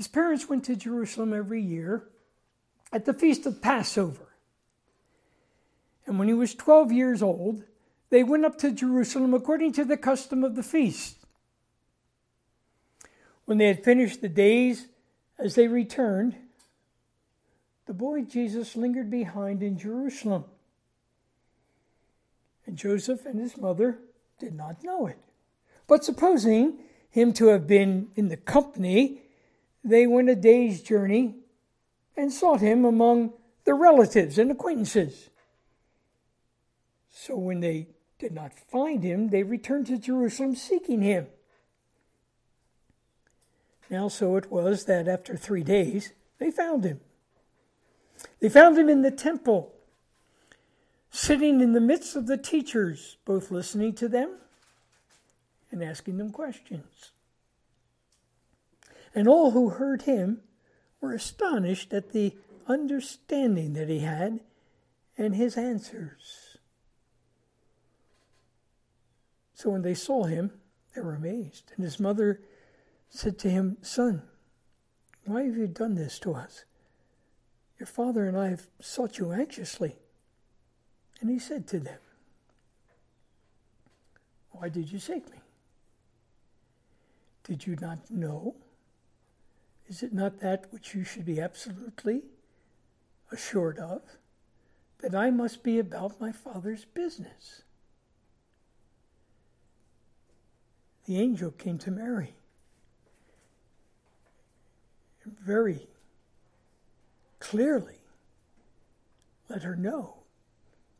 His 0.00 0.08
parents 0.08 0.48
went 0.48 0.64
to 0.64 0.76
Jerusalem 0.76 1.34
every 1.34 1.60
year 1.60 2.08
at 2.90 3.04
the 3.04 3.12
feast 3.12 3.44
of 3.44 3.60
Passover. 3.60 4.28
And 6.06 6.18
when 6.18 6.26
he 6.26 6.32
was 6.32 6.54
12 6.54 6.90
years 6.90 7.22
old, 7.22 7.64
they 8.08 8.24
went 8.24 8.46
up 8.46 8.56
to 8.60 8.72
Jerusalem 8.72 9.34
according 9.34 9.74
to 9.74 9.84
the 9.84 9.98
custom 9.98 10.42
of 10.42 10.56
the 10.56 10.62
feast. 10.62 11.18
When 13.44 13.58
they 13.58 13.66
had 13.66 13.84
finished 13.84 14.22
the 14.22 14.30
days, 14.30 14.86
as 15.38 15.54
they 15.54 15.68
returned, 15.68 16.34
the 17.84 17.92
boy 17.92 18.22
Jesus 18.22 18.76
lingered 18.76 19.10
behind 19.10 19.62
in 19.62 19.78
Jerusalem. 19.78 20.46
And 22.64 22.78
Joseph 22.78 23.26
and 23.26 23.38
his 23.38 23.58
mother 23.58 23.98
did 24.38 24.54
not 24.54 24.82
know 24.82 25.08
it. 25.08 25.18
But 25.86 26.06
supposing 26.06 26.78
him 27.10 27.34
to 27.34 27.48
have 27.48 27.66
been 27.66 28.08
in 28.16 28.28
the 28.28 28.38
company, 28.38 29.24
they 29.82 30.06
went 30.06 30.28
a 30.28 30.36
day's 30.36 30.82
journey 30.82 31.36
and 32.16 32.32
sought 32.32 32.60
him 32.60 32.84
among 32.84 33.32
their 33.64 33.76
relatives 33.76 34.38
and 34.38 34.50
acquaintances. 34.50 35.30
So 37.10 37.36
when 37.36 37.60
they 37.60 37.88
did 38.18 38.32
not 38.32 38.52
find 38.52 39.02
him, 39.02 39.28
they 39.28 39.42
returned 39.42 39.86
to 39.86 39.98
Jerusalem 39.98 40.54
seeking 40.54 41.02
him. 41.02 41.26
Now, 43.88 44.08
so 44.08 44.36
it 44.36 44.50
was 44.50 44.84
that 44.84 45.08
after 45.08 45.36
three 45.36 45.64
days, 45.64 46.12
they 46.38 46.50
found 46.50 46.84
him. 46.84 47.00
They 48.40 48.48
found 48.48 48.78
him 48.78 48.88
in 48.88 49.02
the 49.02 49.10
temple, 49.10 49.72
sitting 51.10 51.60
in 51.60 51.72
the 51.72 51.80
midst 51.80 52.14
of 52.14 52.26
the 52.26 52.36
teachers, 52.36 53.16
both 53.24 53.50
listening 53.50 53.94
to 53.94 54.08
them 54.08 54.36
and 55.70 55.82
asking 55.82 56.18
them 56.18 56.30
questions. 56.30 57.12
And 59.14 59.26
all 59.26 59.50
who 59.50 59.70
heard 59.70 60.02
him 60.02 60.40
were 61.00 61.14
astonished 61.14 61.92
at 61.92 62.12
the 62.12 62.34
understanding 62.66 63.72
that 63.72 63.88
he 63.88 64.00
had 64.00 64.40
and 65.18 65.34
his 65.34 65.56
answers. 65.56 66.58
So 69.54 69.70
when 69.70 69.82
they 69.82 69.94
saw 69.94 70.24
him, 70.24 70.52
they 70.94 71.00
were 71.00 71.14
amazed. 71.14 71.72
And 71.76 71.84
his 71.84 72.00
mother 72.00 72.40
said 73.10 73.38
to 73.40 73.50
him, 73.50 73.76
Son, 73.82 74.22
why 75.24 75.42
have 75.42 75.56
you 75.56 75.66
done 75.66 75.96
this 75.96 76.18
to 76.20 76.34
us? 76.34 76.64
Your 77.78 77.86
father 77.86 78.26
and 78.26 78.36
I 78.36 78.48
have 78.48 78.66
sought 78.80 79.18
you 79.18 79.32
anxiously. 79.32 79.96
And 81.20 81.30
he 81.30 81.38
said 81.38 81.66
to 81.68 81.80
them, 81.80 81.98
Why 84.52 84.68
did 84.68 84.90
you 84.90 84.98
seek 84.98 85.30
me? 85.30 85.38
Did 87.44 87.66
you 87.66 87.76
not 87.80 88.10
know? 88.10 88.54
Is 89.90 90.04
it 90.04 90.14
not 90.14 90.38
that 90.38 90.72
which 90.72 90.94
you 90.94 91.02
should 91.02 91.24
be 91.24 91.40
absolutely 91.40 92.22
assured 93.32 93.76
of? 93.78 94.02
That 95.00 95.16
I 95.16 95.30
must 95.30 95.64
be 95.64 95.80
about 95.80 96.20
my 96.20 96.30
Father's 96.30 96.84
business. 96.84 97.62
The 101.06 101.20
angel 101.20 101.50
came 101.50 101.76
to 101.78 101.90
Mary. 101.90 102.34
And 105.24 105.36
very 105.36 105.88
clearly 107.40 107.98
let 109.48 109.64
her 109.64 109.74
know 109.74 110.18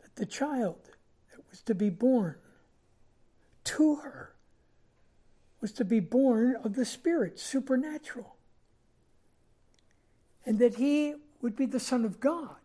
that 0.03 0.17
the 0.17 0.27
child 0.27 0.91
that 1.31 1.49
was 1.49 1.63
to 1.63 1.77
be 1.77 1.91
born 1.91 2.35
to 3.63 3.97
her 3.97 4.35
was 5.61 5.71
to 5.73 5.85
be 5.85 6.01
born 6.01 6.57
of 6.65 6.75
the 6.75 6.85
Spirit, 6.85 7.39
supernatural, 7.39 8.37
and 10.45 10.59
that 10.59 10.77
he 10.77 11.15
would 11.43 11.57
be 11.57 11.67
the 11.67 11.81
Son 11.81 12.05
of 12.05 12.21
God, 12.21 12.57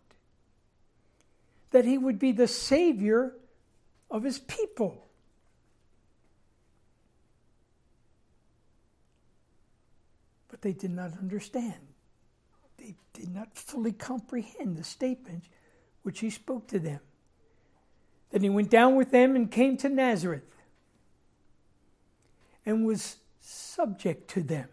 that 1.72 1.86
he 1.86 1.98
would 1.98 2.20
be 2.20 2.32
the 2.32 2.48
Savior 2.48 3.34
of 4.10 4.24
his 4.24 4.40
people. 4.40 5.08
But 10.50 10.62
they 10.62 10.74
did 10.74 10.92
not 10.92 11.18
understand. 11.18 11.74
They 12.78 12.96
did 13.14 13.34
not 13.34 13.56
fully 13.58 13.92
comprehend 13.92 14.78
the 14.78 14.84
statement 14.84 15.44
which 16.04 16.20
he 16.20 16.30
spoke 16.30 16.68
to 16.68 16.80
them. 16.80 17.00
Then 18.32 18.42
he 18.42 18.50
went 18.50 18.70
down 18.70 18.96
with 18.96 19.12
them 19.12 19.36
and 19.36 19.50
came 19.52 19.78
to 19.78 19.90
Nazareth 19.90 20.44
and 22.66 22.86
was 22.86 23.18
subject 23.42 24.30
to 24.32 24.42
them. 24.42 24.70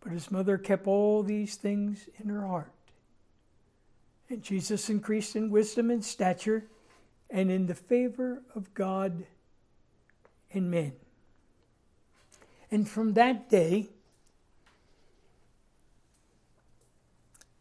But 0.00 0.12
his 0.12 0.30
mother 0.30 0.58
kept 0.58 0.86
all 0.86 1.22
these 1.22 1.56
things 1.56 2.08
in 2.18 2.28
her 2.28 2.46
heart. 2.46 2.72
And 4.30 4.42
Jesus 4.42 4.90
increased 4.90 5.36
in 5.36 5.50
wisdom 5.50 5.90
and 5.90 6.04
stature 6.04 6.64
and 7.30 7.50
in 7.50 7.66
the 7.66 7.74
favor 7.74 8.42
of 8.54 8.72
God 8.74 9.24
and 10.52 10.70
men. 10.70 10.92
And 12.70 12.88
from 12.88 13.14
that 13.14 13.48
day, 13.48 13.88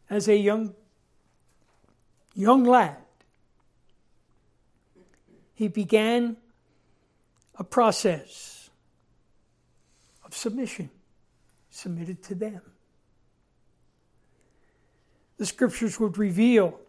as 0.10 0.28
a 0.28 0.36
young 0.36 0.74
young 2.34 2.64
lad, 2.64 2.98
he 5.56 5.68
began 5.68 6.38
a 7.56 7.64
process 7.64 8.70
of 10.24 10.36
submission, 10.36 10.92
submitted 11.78 12.24
to 12.24 12.34
them. 12.34 12.62
The 15.38 15.46
scriptures 15.46 16.00
would 16.00 16.18
reveal 16.18 16.80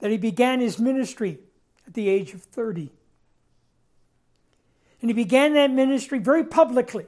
that 0.00 0.10
he 0.10 0.16
began 0.16 0.58
his 0.58 0.80
ministry 0.80 1.38
at 1.86 1.94
the 1.94 2.08
age 2.08 2.34
of 2.34 2.42
30. 2.42 2.90
And 5.00 5.10
he 5.10 5.14
began 5.14 5.54
that 5.54 5.70
ministry 5.70 6.18
very 6.18 6.42
publicly. 6.42 7.06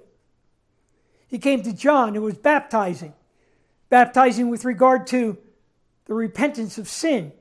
He 1.27 1.38
came 1.38 1.62
to 1.64 1.72
John, 1.72 2.14
who 2.14 2.22
was 2.22 2.38
baptizing, 2.38 3.14
baptizing 3.88 4.48
with 4.48 4.64
regard 4.64 5.09
to 5.09 5.37
the 6.05 6.14
repentance 6.14 6.79
of 6.79 6.88
sin. 6.88 7.33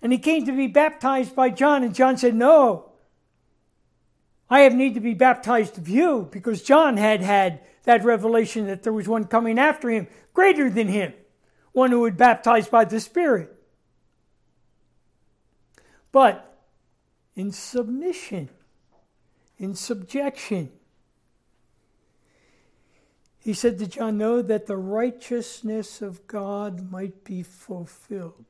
And 0.00 0.12
he 0.12 0.18
came 0.18 0.46
to 0.46 0.52
be 0.52 0.68
baptized 0.68 1.34
by 1.34 1.50
John, 1.50 1.82
and 1.82 1.94
John 1.94 2.16
said, 2.16 2.36
No, 2.36 2.92
I 4.48 4.60
have 4.60 4.74
need 4.74 4.94
to 4.94 5.00
be 5.00 5.14
baptized 5.14 5.76
of 5.76 5.88
you 5.88 6.28
because 6.30 6.62
John 6.62 6.96
had 6.96 7.20
had 7.20 7.60
that 7.84 8.04
revelation 8.04 8.66
that 8.66 8.82
there 8.82 8.92
was 8.92 9.08
one 9.08 9.24
coming 9.24 9.58
after 9.58 9.88
him, 9.88 10.06
greater 10.34 10.68
than 10.68 10.88
him, 10.88 11.12
one 11.72 11.90
who 11.90 12.00
would 12.00 12.16
baptize 12.16 12.68
by 12.68 12.84
the 12.84 13.00
Spirit. 13.00 13.54
But 16.12 16.58
in 17.34 17.52
submission, 17.52 18.50
in 19.58 19.74
subjection, 19.74 20.72
he 23.38 23.54
said 23.54 23.78
to 23.78 23.86
John, 23.86 24.18
Know 24.18 24.42
that 24.42 24.66
the 24.66 24.76
righteousness 24.76 26.02
of 26.02 26.26
God 26.26 26.90
might 26.90 27.24
be 27.24 27.42
fulfilled. 27.42 28.44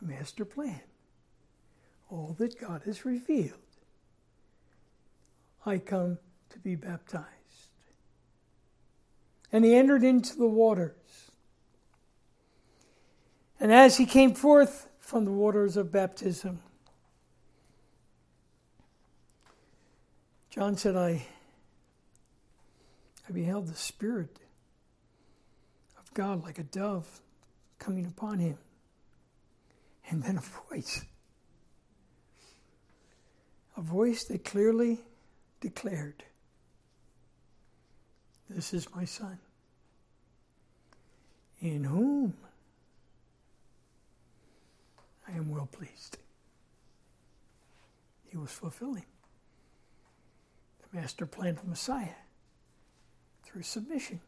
The 0.00 0.06
master 0.06 0.44
plan. 0.44 0.80
All 2.08 2.34
that 2.38 2.58
God 2.58 2.82
has 2.86 3.04
revealed. 3.04 3.52
I 5.66 5.78
come 5.78 6.18
to 6.50 6.58
be 6.58 6.76
baptized. 6.76 7.35
And 9.56 9.64
he 9.64 9.74
entered 9.74 10.04
into 10.04 10.36
the 10.36 10.46
waters. 10.46 10.92
And 13.58 13.72
as 13.72 13.96
he 13.96 14.04
came 14.04 14.34
forth 14.34 14.86
from 15.00 15.24
the 15.24 15.32
waters 15.32 15.78
of 15.78 15.90
baptism, 15.90 16.58
John 20.50 20.76
said, 20.76 20.94
I, 20.94 21.26
I 23.26 23.32
beheld 23.32 23.68
the 23.68 23.74
Spirit 23.74 24.38
of 25.98 26.12
God 26.12 26.44
like 26.44 26.58
a 26.58 26.64
dove 26.64 27.08
coming 27.78 28.04
upon 28.04 28.40
him. 28.40 28.58
And 30.10 30.22
then 30.22 30.36
a 30.36 30.70
voice. 30.70 31.02
A 33.78 33.80
voice 33.80 34.24
that 34.24 34.44
clearly 34.44 35.00
declared, 35.62 36.24
This 38.50 38.74
is 38.74 38.94
my 38.94 39.06
son, 39.06 39.38
in 41.60 41.84
whom 41.84 42.34
I 45.26 45.32
am 45.32 45.50
well 45.50 45.68
pleased. 45.70 46.18
He 48.28 48.36
was 48.36 48.50
fulfilling 48.50 49.06
the 50.82 50.98
master 50.98 51.26
plan 51.26 51.56
of 51.56 51.66
Messiah 51.66 52.14
through 53.44 53.62
submission. 53.62 54.20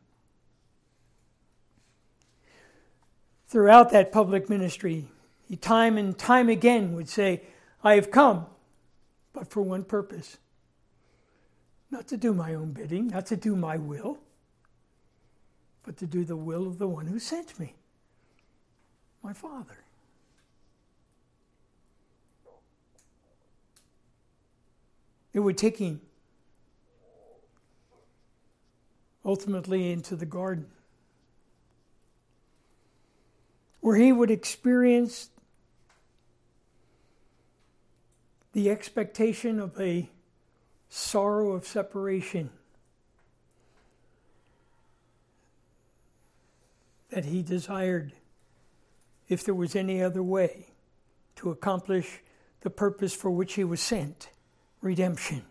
Throughout 3.49 3.91
that 3.91 4.13
public 4.13 4.49
ministry, 4.49 5.09
he 5.47 5.57
time 5.57 5.97
and 5.97 6.17
time 6.17 6.49
again 6.49 6.95
would 6.95 7.09
say, 7.09 7.43
I 7.83 7.95
have 7.95 8.11
come, 8.11 8.47
but 9.33 9.51
for 9.51 9.63
one 9.63 9.85
purpose 9.85 10.39
not 11.91 12.07
to 12.09 12.17
do 12.17 12.35
my 12.35 12.55
own 12.55 12.73
bidding, 12.73 13.09
not 13.09 13.27
to 13.27 13.37
do 13.37 13.57
my 13.57 13.77
will, 13.77 14.19
but 15.89 15.97
to 15.97 16.07
do 16.07 16.23
the 16.23 16.37
will 16.37 16.67
of 16.67 16.77
the 16.77 16.87
one 16.87 17.07
who 17.07 17.19
sent 17.19 17.59
me, 17.59 17.75
my 19.23 19.33
Father. 19.33 19.79
It 25.33 25.41
would 25.41 25.57
take 25.57 25.79
him 25.79 26.03
ultimately 29.25 29.91
into 29.91 30.15
the 30.15 30.27
garden, 30.27 30.67
where 33.81 33.97
he 33.97 34.13
would 34.13 34.31
experience 34.31 35.31
the 38.53 38.69
expectation 38.69 39.59
of 39.59 39.81
a 39.81 40.11
sorrow 40.91 41.53
of 41.53 41.67
separation 41.67 42.51
that 47.19 47.25
he 47.25 47.43
desired, 47.43 48.13
if 49.29 49.43
there 49.43 49.55
was 49.55 49.75
any 49.75 50.01
other 50.01 50.23
way, 50.23 50.69
to 51.35 51.51
accomplish 51.51 52.21
the 52.61 52.71
purpose 52.71 53.13
for 53.13 53.29
which 53.29 53.55
he 53.55 53.65
was 53.65 53.81
sent 53.81 54.31
redemption. 54.81 55.43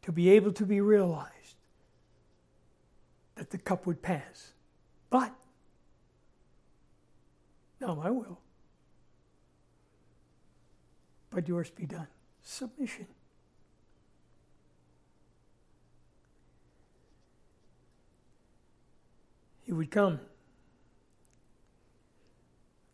to 0.00 0.12
be 0.12 0.30
able 0.30 0.52
to 0.52 0.64
be 0.64 0.80
realized 0.80 1.56
that 3.34 3.50
the 3.50 3.58
cup 3.58 3.86
would 3.86 4.00
pass. 4.00 4.52
But, 5.10 5.34
not 7.80 7.98
my 7.98 8.10
will, 8.10 8.38
but 11.28 11.48
yours 11.48 11.70
be 11.70 11.86
done. 11.86 12.06
Submission. 12.40 13.08
He 19.66 19.72
would 19.72 19.90
come 19.90 20.20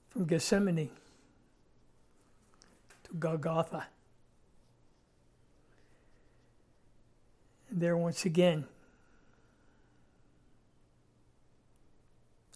from 0.09 0.25
Gethsemane 0.25 0.89
to 3.05 3.15
Golgotha. 3.19 3.87
And 7.69 7.81
there, 7.81 7.97
once 7.97 8.25
again, 8.25 8.65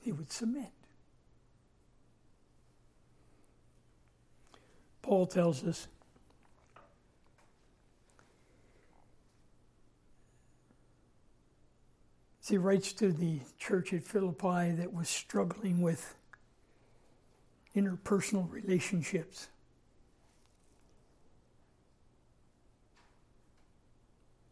he 0.02 0.12
would 0.12 0.33
submit. 0.33 0.70
Paul 5.02 5.26
tells 5.26 5.62
us 5.62 5.88
he 12.49 12.59
writes 12.59 12.93
to 12.93 13.13
the 13.13 13.41
church 13.59 13.93
at 13.93 14.05
Philippi 14.05 14.71
that 14.73 14.93
was 14.93 15.09
struggling 15.09 15.81
with 15.81 16.15
interpersonal 17.75 18.51
relationships. 18.51 19.49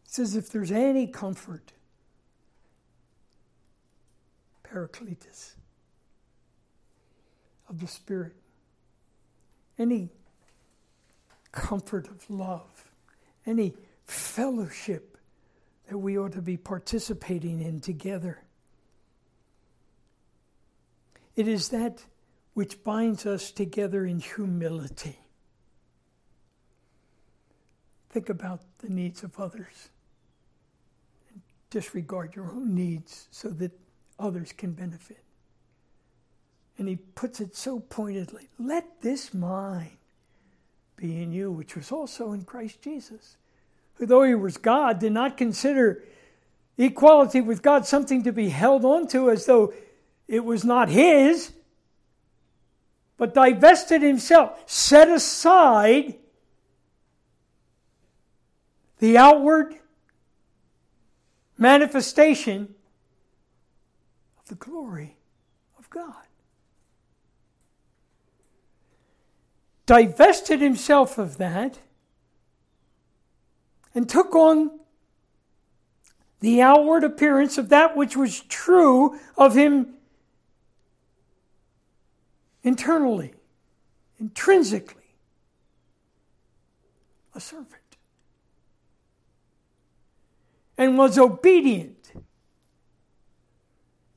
He 0.04 0.10
says, 0.10 0.34
if 0.34 0.50
there's 0.50 0.72
any 0.72 1.06
comfort, 1.06 1.72
Paracletus 4.64 5.54
of 7.68 7.80
the 7.80 7.86
Spirit, 7.86 8.34
any 9.78 10.10
comfort 11.52 12.08
of 12.08 12.28
love, 12.28 12.90
any 13.46 13.74
fellowship 14.04 15.13
that 15.88 15.98
we 15.98 16.18
ought 16.18 16.32
to 16.32 16.42
be 16.42 16.56
participating 16.56 17.60
in 17.60 17.80
together. 17.80 18.42
It 21.36 21.48
is 21.48 21.68
that 21.70 22.04
which 22.54 22.82
binds 22.84 23.26
us 23.26 23.50
together 23.50 24.06
in 24.06 24.20
humility. 24.20 25.18
Think 28.10 28.28
about 28.28 28.60
the 28.78 28.88
needs 28.88 29.24
of 29.24 29.38
others. 29.40 29.88
Disregard 31.70 32.36
your 32.36 32.46
own 32.46 32.74
needs 32.74 33.26
so 33.32 33.48
that 33.48 33.72
others 34.20 34.52
can 34.52 34.72
benefit. 34.72 35.18
And 36.78 36.88
he 36.88 36.96
puts 36.96 37.40
it 37.40 37.56
so 37.56 37.80
pointedly 37.80 38.48
let 38.58 39.00
this 39.02 39.34
mind 39.34 39.96
be 40.96 41.20
in 41.20 41.32
you, 41.32 41.50
which 41.50 41.74
was 41.74 41.90
also 41.90 42.32
in 42.32 42.44
Christ 42.44 42.80
Jesus, 42.80 43.36
who, 43.94 44.06
though 44.06 44.24
he 44.24 44.34
was 44.34 44.56
God, 44.56 44.98
did 44.98 45.12
not 45.12 45.36
consider 45.36 46.02
equality 46.76 47.40
with 47.40 47.62
God 47.62 47.86
something 47.86 48.22
to 48.24 48.32
be 48.32 48.48
held 48.48 48.84
onto 48.84 49.30
as 49.30 49.46
though 49.46 49.72
it 50.26 50.44
was 50.44 50.64
not 50.64 50.88
his 50.88 51.52
but 53.16 53.34
divested 53.34 54.02
himself, 54.02 54.62
set 54.66 55.08
aside 55.08 56.14
the 58.98 59.16
outward 59.16 59.74
manifestation 61.56 62.74
of 64.38 64.48
the 64.48 64.54
glory 64.56 65.16
of 65.78 65.88
God. 65.90 66.14
Divested 69.86 70.60
himself 70.60 71.18
of 71.18 71.36
that 71.38 71.78
and 73.94 74.08
took 74.08 74.34
on 74.34 74.70
the 76.40 76.60
outward 76.60 77.04
appearance 77.04 77.56
of 77.56 77.68
that 77.70 77.96
which 77.96 78.16
was 78.16 78.40
true 78.42 79.18
of 79.36 79.54
him 79.54 79.94
internally, 82.62 83.32
intrinsically, 84.18 85.02
a 87.34 87.40
servant. 87.40 87.68
And 90.76 90.98
was 90.98 91.18
obedient 91.18 92.12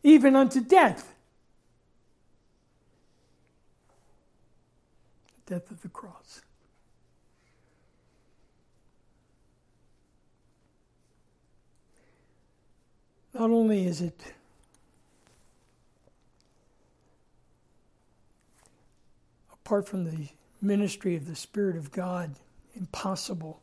even 0.02 0.36
unto 0.36 0.60
death. 0.60 1.13
The 5.46 5.56
death 5.56 5.70
of 5.70 5.82
the 5.82 5.90
cross. 5.90 6.42
Not 13.38 13.52
only 13.52 13.86
is 13.86 14.02
it 14.02 14.19
apart 19.54 19.88
from 19.88 20.06
the 20.06 20.30
ministry 20.60 21.15
of 21.15 21.28
the 21.28 21.36
Spirit 21.36 21.78
of 21.78 21.91
God, 21.91 22.34
impossible 22.76 23.62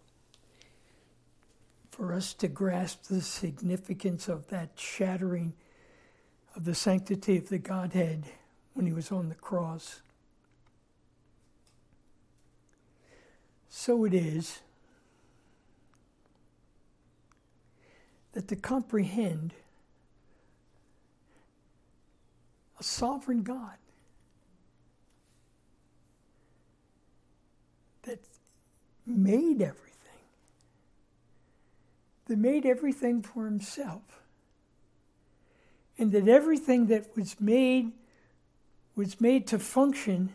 for 1.89 2.15
us 2.15 2.35
to 2.35 2.47
grasp 2.47 3.09
the 3.09 3.21
significance 3.21 4.29
of 4.29 4.47
that 4.47 4.71
shattering 4.77 5.55
of 6.55 6.67
the 6.67 6.75
sanctity 6.77 7.37
of 7.37 7.49
the 7.49 7.59
Godhead 7.59 8.27
when 8.75 8.87
he 8.87 8.93
was 8.93 9.11
on 9.11 9.29
the 9.29 9.35
cross. 9.35 10.03
So 13.69 14.05
it 14.05 14.15
is 14.15 14.61
that 18.35 18.47
to 18.47 18.55
comprehend 18.55 19.53
a 22.79 22.83
sovereign 22.83 23.43
God 23.43 23.77
that 28.03 28.21
made 29.07 29.63
everything, 29.63 30.21
that 32.27 32.39
made 32.39 32.67
everything 32.67 33.23
for 33.23 33.45
himself, 33.45 34.23
and 35.99 36.13
that 36.13 36.29
everything 36.29 36.87
that 36.87 37.17
was 37.17 37.41
made 37.41 37.93
was 38.97 39.21
made 39.21 39.47
to 39.49 39.59
function 39.59 40.33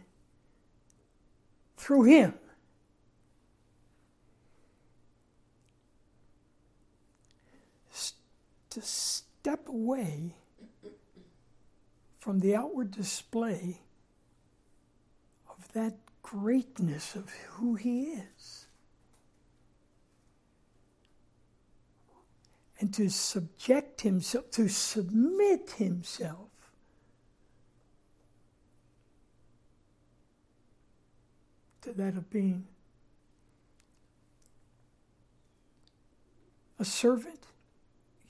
through 1.78 2.04
him. 2.04 2.34
to 8.70 8.82
step 8.82 9.68
away 9.68 10.36
from 12.20 12.40
the 12.40 12.56
outward 12.56 12.92
display 12.92 13.82
of 15.50 15.72
that 15.74 15.96
greatness 16.22 17.16
of 17.16 17.30
who 17.30 17.76
He 17.76 18.04
is. 18.04 18.68
And 22.80 22.94
to 22.94 23.10
subject 23.10 24.02
Himself, 24.02 24.52
to 24.52 24.68
submit 24.68 25.72
Himself 25.72 26.50
to 31.82 31.94
that 31.94 32.16
of 32.16 32.30
being 32.30 32.68
a 36.80 36.86
servant? 36.86 37.48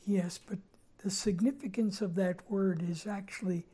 Yes, 0.06 0.40
but 0.40 0.58
the 1.04 1.10
significance 1.10 2.02
of 2.02 2.16
that 2.16 2.50
word 2.50 2.84
is 2.88 3.06
actually 3.08 3.66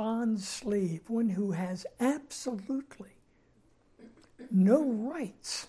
bond 0.00 0.40
slave, 0.40 1.02
one 1.08 1.28
who 1.28 1.50
has 1.50 1.84
absolutely 2.00 3.10
no 4.50 4.82
rights. 4.82 5.66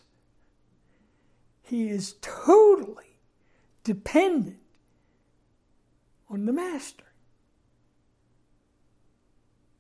He 1.64 1.90
is 1.90 2.16
totally 2.22 3.18
dependent 3.84 4.62
on 6.30 6.46
the 6.46 6.54
master 6.54 7.04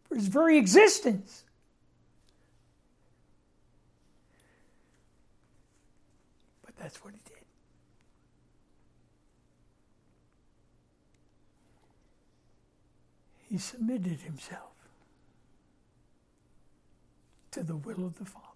for 0.03 0.15
his 0.15 0.27
very 0.27 0.57
existence. 0.57 1.45
But 6.65 6.75
that's 6.75 7.01
what 7.05 7.13
he 13.51 13.57
submitted 13.57 14.21
himself 14.21 14.71
to 17.51 17.61
the 17.63 17.75
will 17.75 18.05
of 18.05 18.17
the 18.17 18.25
Father. 18.25 18.47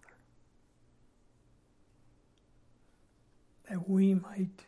that 3.68 3.88
we 3.88 4.14
might 4.14 4.64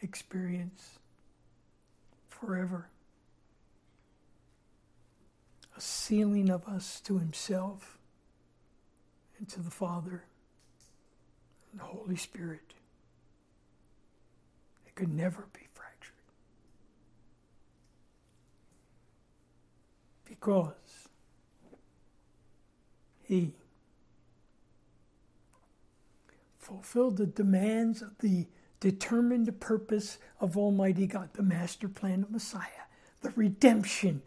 experience 0.00 0.98
forever. 2.28 2.88
A 5.76 5.80
sealing 5.80 6.50
of 6.50 6.66
us 6.66 7.00
to 7.02 7.18
Himself 7.18 7.98
and 9.38 9.48
to 9.48 9.60
the 9.60 9.70
Father 9.70 10.24
and 11.70 11.80
the 11.80 11.84
Holy 11.84 12.16
Spirit. 12.16 12.74
It 14.86 14.94
could 14.94 15.12
never 15.12 15.46
be 15.52 15.61
Because 20.32 21.08
He 23.22 23.52
fulfilled 26.58 27.18
the 27.18 27.26
demands 27.26 28.00
of 28.00 28.16
the 28.20 28.46
determined 28.80 29.60
purpose 29.60 30.16
of 30.40 30.56
Almighty 30.56 31.06
God, 31.06 31.28
the 31.34 31.42
master 31.42 31.86
plan 31.86 32.22
of 32.22 32.30
Messiah, 32.30 32.86
the 33.20 33.30
redemption 33.36 34.22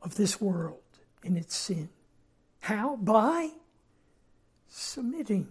of 0.00 0.14
this 0.14 0.40
world 0.40 0.78
in 1.24 1.36
its 1.36 1.56
sin. 1.56 1.88
How? 2.60 2.94
By 2.94 3.50
submitting. 4.68 5.48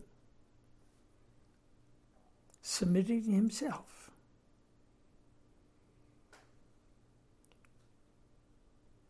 Submitting 2.61 3.23
himself. 3.23 4.09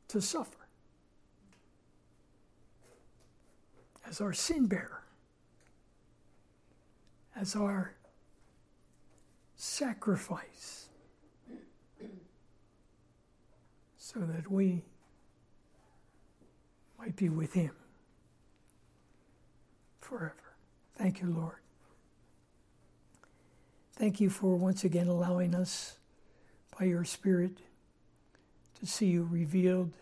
To 0.07 0.19
suffer 0.19 0.60
as 4.11 4.19
our 4.19 4.33
sin 4.33 4.67
bearer, 4.67 5.03
as 7.33 7.55
our 7.55 7.95
sacrifice 9.55 10.89
so 13.97 14.19
that 14.19 14.51
we 14.51 14.83
might 16.99 17.15
be 17.15 17.29
with 17.29 17.53
Him 17.53 17.71
forever. 20.01 20.35
Thank 20.97 21.21
you, 21.21 21.29
Lord. 21.29 21.55
Thank 23.95 24.19
you 24.19 24.29
for 24.29 24.57
once 24.57 24.83
again 24.83 25.07
allowing 25.07 25.55
us 25.55 25.95
by 26.77 26.85
your 26.85 27.05
Spirit 27.05 27.59
to 28.81 28.85
see 28.85 29.05
you 29.05 29.23
revealed 29.23 29.93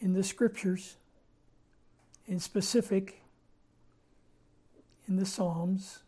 in 0.00 0.14
the 0.14 0.24
Scriptures, 0.24 0.96
in 2.28 2.38
specific, 2.38 3.22
in 5.08 5.16
the 5.16 5.26
Psalms 5.26 6.00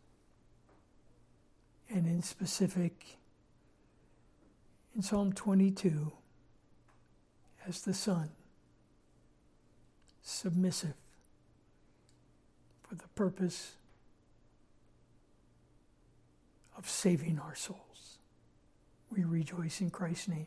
and 1.89 2.07
in 2.07 2.23
specific 2.23 3.17
in 4.95 5.03
Psalm 5.03 5.33
22 5.33 6.13
as 7.67 7.83
the 7.83 7.95
Son, 7.95 8.31
submissive 10.23 10.95
for 12.83 12.97
the 12.97 13.09
purpose 13.15 13.77
of 16.77 16.89
saving 16.89 17.39
our 17.39 17.55
souls. 17.55 18.19
We 19.11 19.25
rejoice 19.25 19.81
in 19.81 19.91
Christ's 19.91 20.29
name. 20.29 20.47